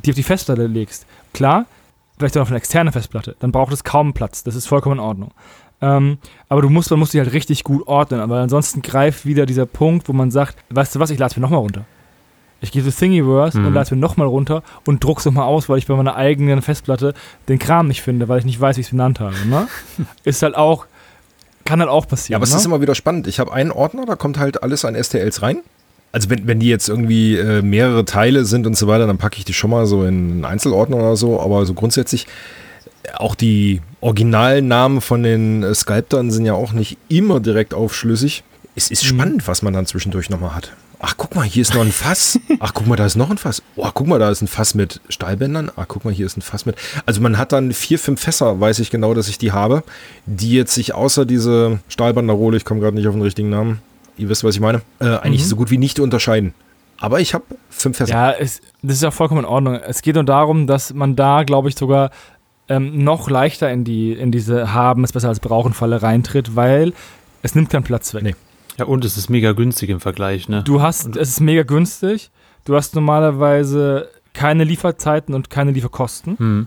[0.04, 1.66] die auf die Festplatte legst, klar,
[2.18, 4.42] vielleicht auch noch eine externe Festplatte, dann braucht es kaum Platz.
[4.42, 5.32] Das ist vollkommen in Ordnung.
[5.82, 9.44] Ähm, aber du musst, man muss die halt richtig gut ordnen, aber ansonsten greift wieder
[9.44, 11.84] dieser Punkt, wo man sagt, weißt du was, ich lade es mir nochmal runter.
[12.62, 13.66] Ich gehe zu Thingiverse mhm.
[13.66, 16.62] und lade es mir nochmal runter und druck's nochmal aus, weil ich bei meiner eigenen
[16.62, 17.12] Festplatte
[17.48, 19.36] den Kram nicht finde, weil ich nicht weiß, wie ich es benannt habe.
[19.46, 19.68] Ne?
[20.24, 20.86] ist halt auch,
[21.66, 22.32] kann halt auch passieren.
[22.32, 22.54] Ja, aber ne?
[22.54, 23.26] es ist immer wieder spannend.
[23.26, 25.60] Ich habe einen Ordner, da kommt halt alles an STLs rein.
[26.16, 29.36] Also wenn, wenn die jetzt irgendwie äh, mehrere Teile sind und so weiter, dann packe
[29.36, 31.42] ich die schon mal so in Einzelordner oder so.
[31.42, 32.26] Aber so grundsätzlich
[33.18, 38.44] auch die originalen Namen von den äh, Sculptern sind ja auch nicht immer direkt aufschlüssig.
[38.74, 39.08] Es ist mhm.
[39.08, 40.72] spannend, was man dann zwischendurch nochmal hat.
[41.00, 42.40] Ach, guck mal, hier ist noch ein Fass.
[42.60, 43.60] Ach, guck mal, da ist noch ein Fass.
[43.76, 45.70] Oh, guck mal, da ist ein Fass mit Stahlbändern.
[45.76, 46.76] Ach, guck mal, hier ist ein Fass mit.
[47.04, 49.82] Also man hat dann vier, fünf Fässer, weiß ich genau, dass ich die habe,
[50.24, 53.82] die jetzt sich außer diese Stahlbanderole, ich komme gerade nicht auf den richtigen Namen,
[54.16, 55.48] ihr wisst, was ich meine, äh, eigentlich mhm.
[55.48, 56.54] so gut wie nicht unterscheiden.
[56.98, 58.12] Aber ich habe fünf Fässer.
[58.12, 59.74] Ja, es, das ist ja vollkommen in Ordnung.
[59.74, 62.10] Es geht nur darum, dass man da, glaube ich, sogar
[62.68, 66.94] ähm, noch leichter in, die, in diese Haben es besser als Brauchen Falle reintritt, weil
[67.42, 68.22] es nimmt keinen Platz weg.
[68.22, 68.34] Nee.
[68.78, 70.62] Ja, und es ist mega günstig im Vergleich, ne?
[70.62, 72.30] Du hast, und es ist mega günstig.
[72.64, 76.36] Du hast normalerweise keine Lieferzeiten und keine Lieferkosten.
[76.38, 76.66] Mhm.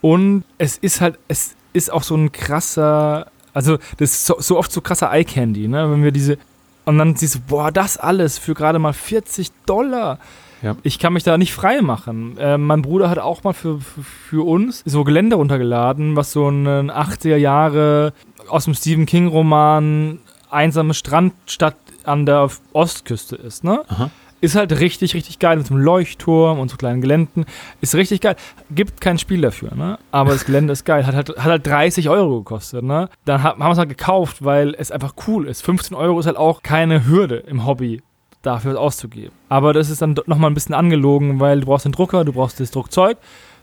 [0.00, 3.26] Und es ist halt, es ist auch so ein krasser,
[3.58, 5.90] also das ist so, so oft so krasser Eye Candy, ne?
[5.90, 6.38] Wenn wir diese,
[6.84, 10.20] und dann siehst du, boah, das alles für gerade mal 40 Dollar.
[10.62, 10.76] Ja.
[10.84, 12.38] Ich kann mich da nicht frei machen.
[12.38, 16.48] Äh, mein Bruder hat auch mal für, für, für, uns so Gelände runtergeladen, was so
[16.48, 18.12] ein 80er Jahre
[18.48, 23.82] aus dem Stephen King Roman einsame Strandstadt an der Ostküste ist, ne?
[23.88, 24.10] Aha.
[24.40, 27.44] Ist halt richtig, richtig geil mit so einem Leuchtturm und so kleinen Geländen.
[27.80, 28.36] Ist richtig geil.
[28.70, 29.98] Gibt kein Spiel dafür, ne?
[30.12, 31.06] Aber das Gelände ist geil.
[31.06, 33.08] Hat halt, hat halt 30 Euro gekostet, ne?
[33.24, 35.62] Dann haben wir es halt gekauft, weil es einfach cool ist.
[35.62, 38.02] 15 Euro ist halt auch keine Hürde im Hobby
[38.42, 39.32] dafür auszugeben.
[39.48, 42.60] Aber das ist dann nochmal ein bisschen angelogen, weil du brauchst den Drucker, du brauchst
[42.60, 43.18] das Druckzeug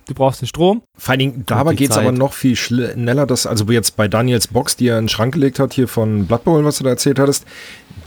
[0.07, 0.81] du brauchst den Strom.
[0.97, 4.47] Vor allen Dingen, dabei geht es aber noch viel schneller, dass, also jetzt bei Daniels
[4.47, 6.91] Box, die er in den Schrank gelegt hat, hier von Blood Bowl, was du da
[6.91, 7.45] erzählt hattest,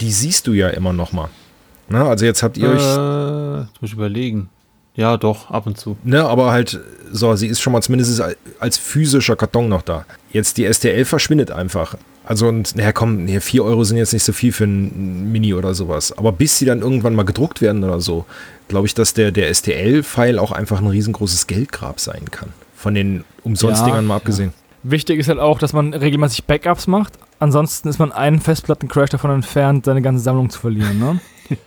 [0.01, 1.11] die siehst du ja immer noch
[1.89, 3.65] Na, also jetzt habt ihr äh, euch.
[3.67, 4.49] Jetzt muss ich überlegen.
[4.95, 5.97] Ja, doch, ab und zu.
[6.03, 6.79] Ne, aber halt,
[7.11, 8.21] so, sie ist schon mal zumindest
[8.59, 10.05] als physischer Karton noch da.
[10.31, 11.95] Jetzt die STL verschwindet einfach.
[12.25, 15.53] Also, und, naja, komm, nee, 4 Euro sind jetzt nicht so viel für ein Mini
[15.53, 16.15] oder sowas.
[16.17, 18.25] Aber bis sie dann irgendwann mal gedruckt werden oder so,
[18.67, 22.49] glaube ich, dass der, der STL-File auch einfach ein riesengroßes Geldgrab sein kann.
[22.75, 24.53] Von den Umsonstdingern ja, mal abgesehen.
[24.83, 24.91] Ja.
[24.91, 27.13] Wichtig ist halt auch, dass man regelmäßig Backups macht.
[27.39, 30.99] Ansonsten ist man einen Festplattencrash davon entfernt, seine ganze Sammlung zu verlieren.
[30.99, 31.19] Ne?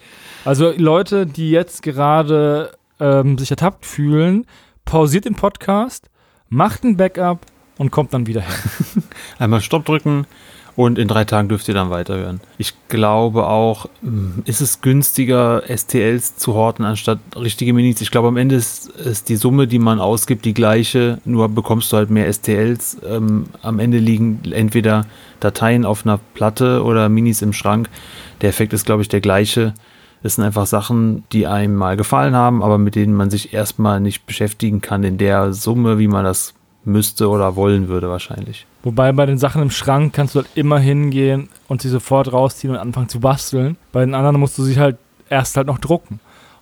[0.44, 4.46] also Leute, die jetzt gerade ähm, sich ertappt fühlen,
[4.84, 6.10] pausiert den Podcast,
[6.48, 7.46] macht ein Backup
[7.78, 8.54] und kommt dann wieder her.
[9.38, 10.26] Einmal Stopp drücken,
[10.74, 12.40] und in drei Tagen dürft ihr dann weiterhören.
[12.56, 18.00] Ich glaube auch, hm, ist es günstiger, STLs zu horten, anstatt richtige Minis.
[18.00, 21.92] Ich glaube, am Ende ist, ist die Summe, die man ausgibt, die gleiche, nur bekommst
[21.92, 22.98] du halt mehr STLs.
[23.06, 25.06] Ähm, am Ende liegen entweder
[25.40, 27.90] Dateien auf einer Platte oder Minis im Schrank.
[28.40, 29.74] Der Effekt ist, glaube ich, der gleiche.
[30.22, 34.00] Es sind einfach Sachen, die einem mal gefallen haben, aber mit denen man sich erstmal
[34.00, 36.54] nicht beschäftigen kann in der Summe, wie man das
[36.84, 38.66] müsste oder wollen würde wahrscheinlich.
[38.82, 42.72] Wobei bei den Sachen im Schrank kannst du halt immer hingehen und sie sofort rausziehen
[42.72, 43.76] und anfangen zu basteln.
[43.92, 44.96] Bei den anderen musst du sie halt
[45.28, 46.20] erst halt noch drucken.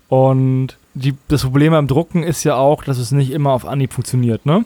[0.08, 3.92] Und die, das Problem beim Drucken ist ja auch, dass es nicht immer auf Anhieb
[3.92, 4.64] funktioniert, ne?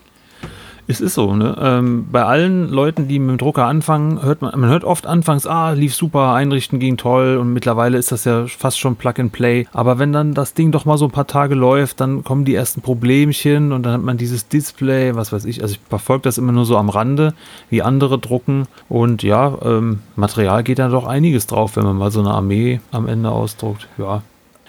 [0.86, 1.56] Es ist so, ne?
[1.58, 5.46] Ähm, bei allen Leuten, die mit dem Drucker anfangen, hört man, man hört oft anfangs,
[5.46, 9.32] ah, lief super, einrichten ging toll und mittlerweile ist das ja fast schon Plug and
[9.32, 9.66] Play.
[9.72, 12.54] Aber wenn dann das Ding doch mal so ein paar Tage läuft, dann kommen die
[12.54, 15.62] ersten Problemchen und dann hat man dieses Display, was weiß ich.
[15.62, 17.32] Also ich verfolge das immer nur so am Rande,
[17.70, 18.66] wie andere drucken.
[18.90, 22.80] Und ja, ähm, Material geht da doch einiges drauf, wenn man mal so eine Armee
[22.90, 23.88] am Ende ausdruckt.
[23.96, 24.22] Ja,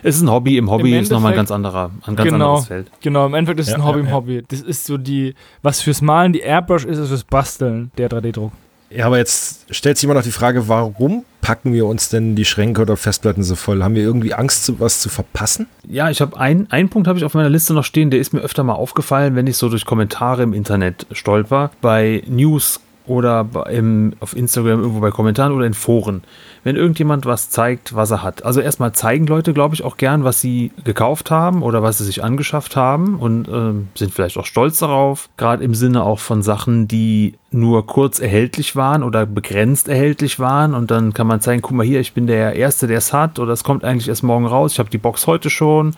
[0.05, 2.49] es ist ein Hobby, im Hobby Im ist nochmal ein ganz anderer, ein ganz genau,
[2.49, 2.91] anderes Feld.
[3.01, 4.43] Genau, im Endeffekt ist es ja, ein Hobby ja, im Hobby.
[4.47, 5.33] Das ist so die,
[5.63, 8.51] was fürs Malen die Airbrush ist, ist fürs Basteln der 3D-Druck.
[8.91, 12.45] Ja, aber jetzt stellt sich immer noch die Frage, warum packen wir uns denn die
[12.45, 13.83] Schränke oder Festplatten so voll?
[13.83, 15.67] Haben wir irgendwie Angst, was zu verpassen?
[15.87, 18.31] Ja, ich habe einen, einen Punkt habe ich auf meiner Liste noch stehen, der ist
[18.31, 21.71] mir öfter mal aufgefallen, wenn ich so durch Kommentare im Internet stolper.
[21.81, 26.23] Bei News oder im, auf Instagram irgendwo bei Kommentaren oder in Foren.
[26.63, 28.43] Wenn irgendjemand was zeigt, was er hat.
[28.43, 32.05] Also erstmal zeigen Leute, glaube ich, auch gern, was sie gekauft haben oder was sie
[32.05, 35.29] sich angeschafft haben und äh, sind vielleicht auch stolz darauf.
[35.37, 40.73] Gerade im Sinne auch von Sachen, die nur kurz erhältlich waren oder begrenzt erhältlich waren
[40.73, 43.39] und dann kann man zeigen, guck mal hier, ich bin der Erste, der es hat
[43.39, 45.95] oder es kommt eigentlich erst morgen raus, ich habe die Box heute schon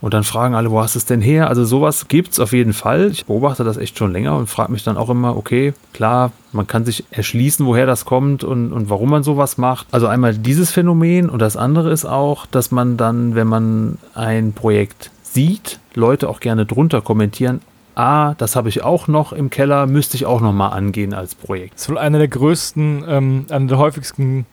[0.00, 1.48] und dann fragen alle, wo hast du es denn her?
[1.48, 3.10] Also sowas gibt es auf jeden Fall.
[3.10, 6.66] Ich beobachte das echt schon länger und frage mich dann auch immer, okay, klar, man
[6.66, 9.86] kann sich erschließen, woher das kommt und, und warum man sowas macht.
[9.90, 14.52] Also einmal dieses Phänomen und das andere ist auch, dass man dann, wenn man ein
[14.52, 17.60] Projekt sieht, Leute auch gerne drunter kommentieren,
[17.96, 21.34] ah, das habe ich auch noch im Keller, müsste ich auch noch mal angehen als
[21.34, 21.74] Projekt.
[21.74, 24.46] Das ist wohl eine der größten, ähm, eine der häufigsten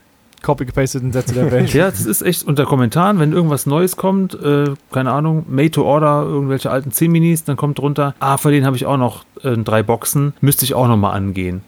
[0.45, 1.73] copy-gepasteten Sätze der Welt.
[1.73, 5.83] ja, das ist echt unter Kommentaren, wenn irgendwas Neues kommt, äh, keine Ahnung, Made to
[5.83, 9.57] Order, irgendwelche alten C-Minis, dann kommt drunter, ah, von denen habe ich auch noch äh,
[9.57, 11.61] drei Boxen, müsste ich auch nochmal angehen.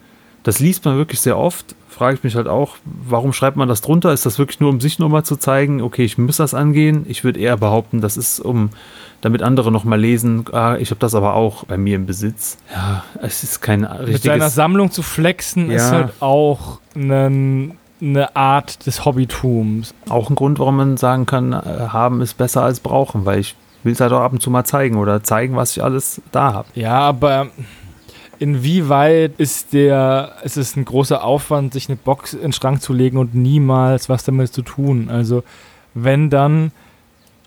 [0.44, 1.76] Das liest man wirklich sehr oft.
[1.90, 4.14] Frage ich mich halt auch, warum schreibt man das drunter?
[4.14, 7.06] Ist das wirklich nur, um sich nochmal zu zeigen, okay, ich muss das angehen?
[7.10, 8.70] Ich würde eher behaupten, das ist, um
[9.20, 12.60] damit andere nochmal lesen, ah, ich habe das aber auch bei mir im Besitz.
[12.72, 14.14] Ja, es ist kein richtiges...
[14.14, 15.78] Mit seiner Sammlung zu flexen Ja.
[15.78, 17.72] ist halt auch eine,
[18.02, 19.94] eine Art des Hobbytums.
[20.10, 21.58] Auch ein Grund, warum man sagen kann, äh,
[21.90, 24.66] haben ist besser als brauchen, weil ich will es halt auch ab und zu mal
[24.66, 26.68] zeigen oder zeigen, was ich alles da habe.
[26.76, 27.48] Ja, aber
[28.40, 32.94] inwieweit ist der, ist es ein großer Aufwand, sich eine Box in den Schrank zu
[32.94, 35.10] legen und niemals was damit zu tun?
[35.10, 35.44] Also,
[35.94, 36.72] wenn dann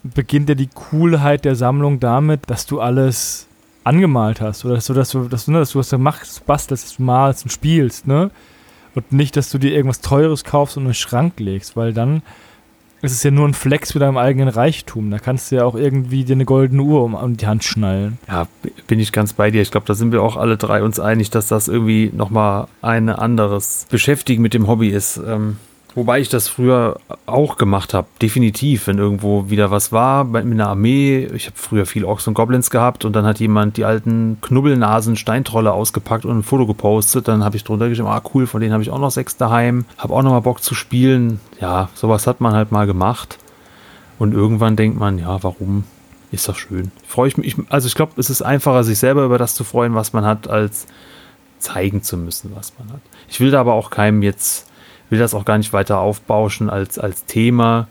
[0.03, 3.47] beginnt ja die Coolheit der Sammlung damit, dass du alles
[3.85, 6.97] angemalt hast oder dass du, dass du, dass du, dass du was machst, bastelst, dass
[6.97, 8.31] du malst und spielst, ne?
[8.95, 12.23] Und nicht, dass du dir irgendwas Teures kaufst und in den Schrank legst, weil dann
[13.03, 15.11] ist es ja nur ein Flex mit deinem eigenen Reichtum.
[15.11, 18.19] Da kannst du ja auch irgendwie dir eine goldene Uhr um, um die Hand schnallen.
[18.29, 18.47] Ja,
[18.87, 19.63] bin ich ganz bei dir.
[19.63, 23.09] Ich glaube, da sind wir auch alle drei uns einig, dass das irgendwie nochmal ein
[23.09, 25.19] anderes Beschäftigen mit dem Hobby ist.
[25.27, 25.57] Ähm,
[25.95, 28.07] wobei ich das früher auch gemacht habe.
[28.21, 31.29] Definitiv, wenn irgendwo wieder was war mit einer Armee.
[31.35, 35.17] Ich habe früher viel Orks und Goblins gehabt und dann hat jemand die alten Knubbelnasen
[35.17, 37.29] Steintrolle ausgepackt und ein Foto gepostet.
[37.29, 39.85] Dann habe ich drunter geschrieben, ah cool, von denen habe ich auch noch sechs daheim.
[39.99, 41.41] Habe auch nochmal Bock zu spielen.
[41.61, 43.39] Ja, sowas hat man halt mal gemacht.
[44.19, 45.85] Und irgendwann denkt man, ja, warum?
[46.33, 46.93] Ist doch schön.
[47.07, 47.57] Freue ich mich.
[47.71, 50.49] Also ich glaube, es ist einfacher, sich selber über das zu freuen, was man hat,
[50.49, 50.87] als
[51.59, 53.01] zeigen zu müssen, was man hat.
[53.29, 54.70] Ich will da aber auch keinem jetzt,
[55.11, 57.89] will das auch gar nicht weiter aufbauschen als, als Thema.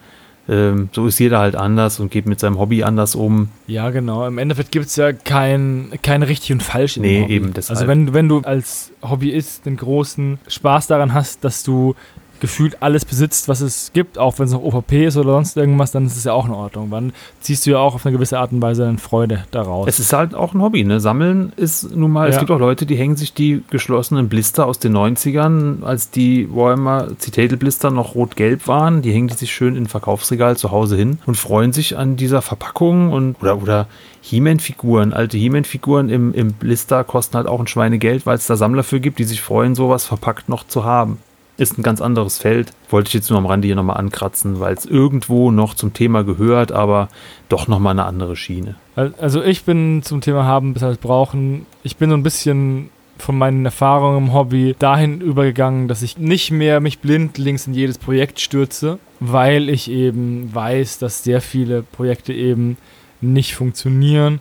[0.50, 3.50] Ähm, so ist jeder halt anders und geht mit seinem Hobby anders um.
[3.68, 4.26] Ja, genau.
[4.26, 7.78] Im Endeffekt gibt es ja kein, kein richtig und falsch in Nee, eben deshalb.
[7.78, 11.94] Also wenn, wenn du als Hobbyist den großen Spaß daran hast, dass du
[12.40, 15.92] gefühlt alles besitzt, was es gibt, auch wenn es noch OVP ist oder sonst irgendwas,
[15.92, 16.90] dann ist es ja auch in Ordnung.
[16.90, 19.88] Dann ziehst du ja auch auf eine gewisse Art und Weise eine Freude daraus.
[19.88, 21.00] Es ist halt auch ein Hobby, ne?
[21.00, 22.40] Sammeln ist nun mal, es Ja.
[22.40, 27.08] gibt auch Leute, die hängen sich die geschlossenen Blister aus den 90ern, als die Warhammer
[27.20, 30.96] Citadel Blister noch rot-gelb waren, die hängen die sich schön in ein Verkaufsregal zu Hause
[30.96, 33.88] hin und freuen sich an dieser Verpackung und oder, oder
[34.22, 38.84] He-Man-Figuren, alte He-Man-Figuren im, im Blister kosten halt auch ein Schweinegeld, weil es da Sammler
[38.84, 41.18] für gibt, die sich freuen, sowas verpackt noch zu haben.
[41.60, 42.72] Ist ein ganz anderes Feld.
[42.90, 46.24] Wollte ich jetzt nur am Rande hier nochmal ankratzen, weil es irgendwo noch zum Thema
[46.24, 47.10] gehört, aber
[47.50, 48.76] doch nochmal eine andere Schiene.
[48.96, 51.66] Also ich bin zum Thema haben bis halt brauchen.
[51.84, 56.52] Ich bin so ein bisschen von meinen Erfahrungen im Hobby dahin übergegangen, dass ich nicht
[56.52, 62.32] mehr mich blindlings in jedes Projekt stürze, weil ich eben weiß, dass sehr viele Projekte
[62.32, 62.78] eben
[63.20, 64.40] nicht funktionieren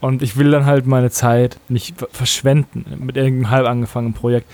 [0.00, 4.50] und ich will dann halt meine Zeit nicht ver- verschwenden mit irgendeinem halb angefangenen Projekt.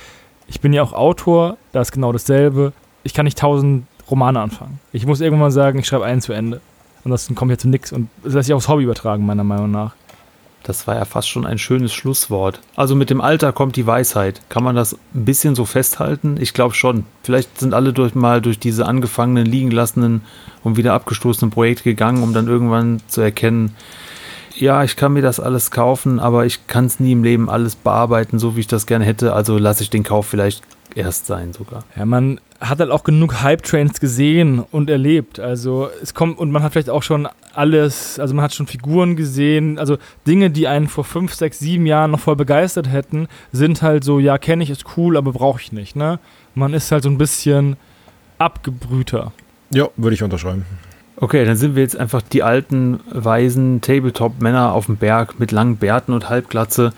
[0.46, 2.72] Ich bin ja auch Autor, da ist genau dasselbe.
[3.02, 4.80] Ich kann nicht tausend Romane anfangen.
[4.92, 6.60] Ich muss irgendwann mal sagen, ich schreibe einen zu Ende.
[7.04, 9.70] Ansonsten komme ich ja zu nichts und das lässt sich aufs Hobby übertragen, meiner Meinung
[9.70, 9.94] nach.
[10.62, 12.60] Das war ja fast schon ein schönes Schlusswort.
[12.74, 14.40] Also mit dem Alter kommt die Weisheit.
[14.48, 16.38] Kann man das ein bisschen so festhalten?
[16.40, 17.04] Ich glaube schon.
[17.22, 20.22] Vielleicht sind alle durch, mal durch diese angefangenen, liegen lassenen
[20.62, 23.76] und wieder abgestoßenen Projekte gegangen, um dann irgendwann zu erkennen,
[24.56, 27.76] ja, ich kann mir das alles kaufen, aber ich kann es nie im Leben alles
[27.76, 29.32] bearbeiten, so wie ich das gerne hätte.
[29.32, 30.62] Also lasse ich den Kauf vielleicht
[30.94, 31.84] erst sein sogar.
[31.96, 35.40] Ja, man hat halt auch genug Hype-Trains gesehen und erlebt.
[35.40, 39.16] Also es kommt und man hat vielleicht auch schon alles, also man hat schon Figuren
[39.16, 43.82] gesehen, also Dinge, die einen vor fünf, sechs, sieben Jahren noch voll begeistert hätten, sind
[43.82, 46.18] halt so, ja, kenne ich, ist cool, aber brauche ich nicht, ne?
[46.54, 47.76] Man ist halt so ein bisschen
[48.38, 49.32] abgebrühter.
[49.70, 50.64] Ja, würde ich unterschreiben.
[51.16, 55.76] Okay, dann sind wir jetzt einfach die alten, weisen Tabletop-Männer auf dem Berg mit langen
[55.76, 56.92] Bärten und Halbglatze,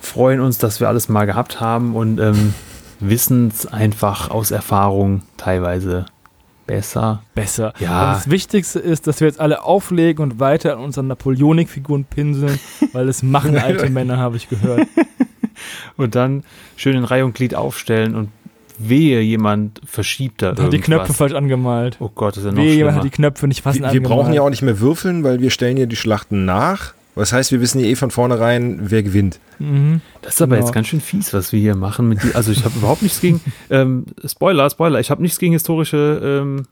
[0.00, 2.54] freuen uns, dass wir alles mal gehabt haben und ähm,
[3.00, 6.06] wissen es einfach aus Erfahrung teilweise
[6.66, 7.22] besser.
[7.34, 7.72] Besser.
[7.78, 8.08] Ja.
[8.08, 12.58] Und das Wichtigste ist, dass wir jetzt alle auflegen und weiter an unseren Napoleonik-Figuren pinseln,
[12.92, 14.86] weil das machen alte Männer, habe ich gehört.
[15.96, 16.44] Und dann
[16.76, 18.30] schön in Reihe und Glied aufstellen und
[18.88, 20.74] wehe, jemand verschiebt da Hat irgendwas.
[20.78, 21.96] die Knöpfe falsch angemalt.
[22.00, 23.96] Oh Gott, das ist ja noch Wehe, jemand hat die Knöpfe nicht passend Wir, wir
[23.98, 24.18] angemalt.
[24.20, 26.94] brauchen ja auch nicht mehr würfeln, weil wir stellen ja die Schlachten nach.
[27.14, 29.38] Das heißt, wir wissen ja eh von vornherein, wer gewinnt.
[29.58, 30.00] Mhm.
[30.22, 30.66] Das ist aber Genau.
[30.66, 32.08] jetzt ganz schön fies, was wir hier machen.
[32.08, 35.52] Mit die, also ich habe überhaupt nichts gegen, ähm, Spoiler, Spoiler, ich habe nichts gegen
[35.52, 36.66] historische ähm,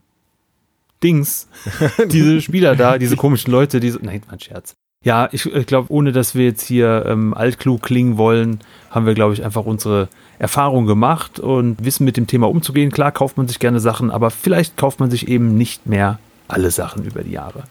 [1.03, 1.47] Dings.
[2.11, 4.75] diese Spieler da, diese komischen Leute, diese, nein, mein Scherz.
[5.03, 8.59] Ja, ich, ich glaube, ohne dass wir jetzt hier ähm, altklug klingen wollen,
[8.91, 10.09] haben wir, glaube ich, einfach unsere
[10.41, 12.91] Erfahrung gemacht und wissen mit dem Thema umzugehen.
[12.91, 16.17] Klar kauft man sich gerne Sachen, aber vielleicht kauft man sich eben nicht mehr
[16.47, 17.63] alle Sachen über die Jahre.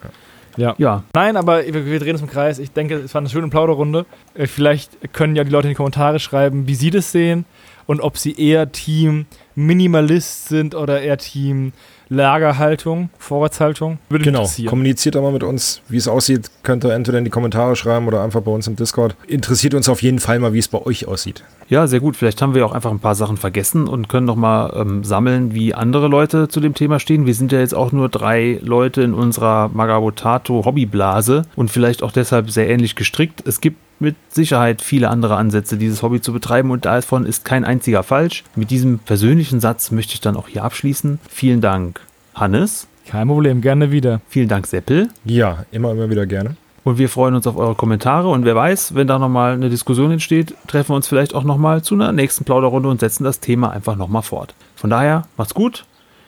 [0.56, 0.74] Ja.
[0.78, 2.58] Ja, Nein, aber wir, wir drehen uns im Kreis.
[2.58, 4.04] Ich denke, es war eine schöne Plauderrunde.
[4.34, 7.44] Äh, Vielleicht können ja die Leute in die Kommentare schreiben, wie sie das sehen
[7.86, 11.72] und ob sie eher Team Minimalist sind oder eher Team
[12.12, 13.98] Lagerhaltung, Vorratshaltung.
[14.08, 16.50] Würde genau, kommuniziert doch mal mit uns, wie es aussieht.
[16.64, 19.14] Könnt ihr entweder in die Kommentare schreiben oder einfach bei uns im Discord.
[19.28, 21.44] Interessiert uns auf jeden Fall mal, wie es bei euch aussieht.
[21.68, 22.16] Ja, sehr gut.
[22.16, 25.54] Vielleicht haben wir auch einfach ein paar Sachen vergessen und können noch mal ähm, sammeln,
[25.54, 27.26] wie andere Leute zu dem Thema stehen.
[27.26, 32.10] Wir sind ja jetzt auch nur drei Leute in unserer Magabotato Hobbyblase und vielleicht auch
[32.10, 33.46] deshalb sehr ähnlich gestrickt.
[33.46, 37.64] Es gibt mit Sicherheit viele andere Ansätze, dieses Hobby zu betreiben und davon ist kein
[37.64, 38.44] einziger falsch.
[38.56, 41.20] Mit diesem persönlichen Satz möchte ich dann auch hier abschließen.
[41.28, 42.00] Vielen Dank,
[42.34, 42.86] Hannes.
[43.06, 44.20] Kein Problem, gerne wieder.
[44.28, 45.08] Vielen Dank, Seppel.
[45.24, 46.56] Ja, immer, immer wieder gerne.
[46.82, 50.10] Und wir freuen uns auf eure Kommentare und wer weiß, wenn da nochmal eine Diskussion
[50.10, 53.70] entsteht, treffen wir uns vielleicht auch nochmal zu einer nächsten Plauderrunde und setzen das Thema
[53.70, 54.54] einfach nochmal fort.
[54.76, 55.84] Von daher, macht's gut.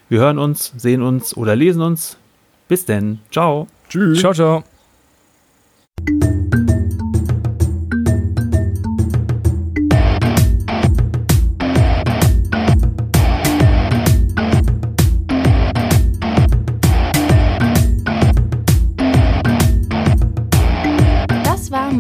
[0.09, 2.18] Wir hören uns, sehen uns oder lesen uns.
[2.68, 3.20] Bis denn.
[3.31, 3.66] Ciao.
[3.89, 4.20] Tschüss.
[4.20, 4.62] Ciao, ciao.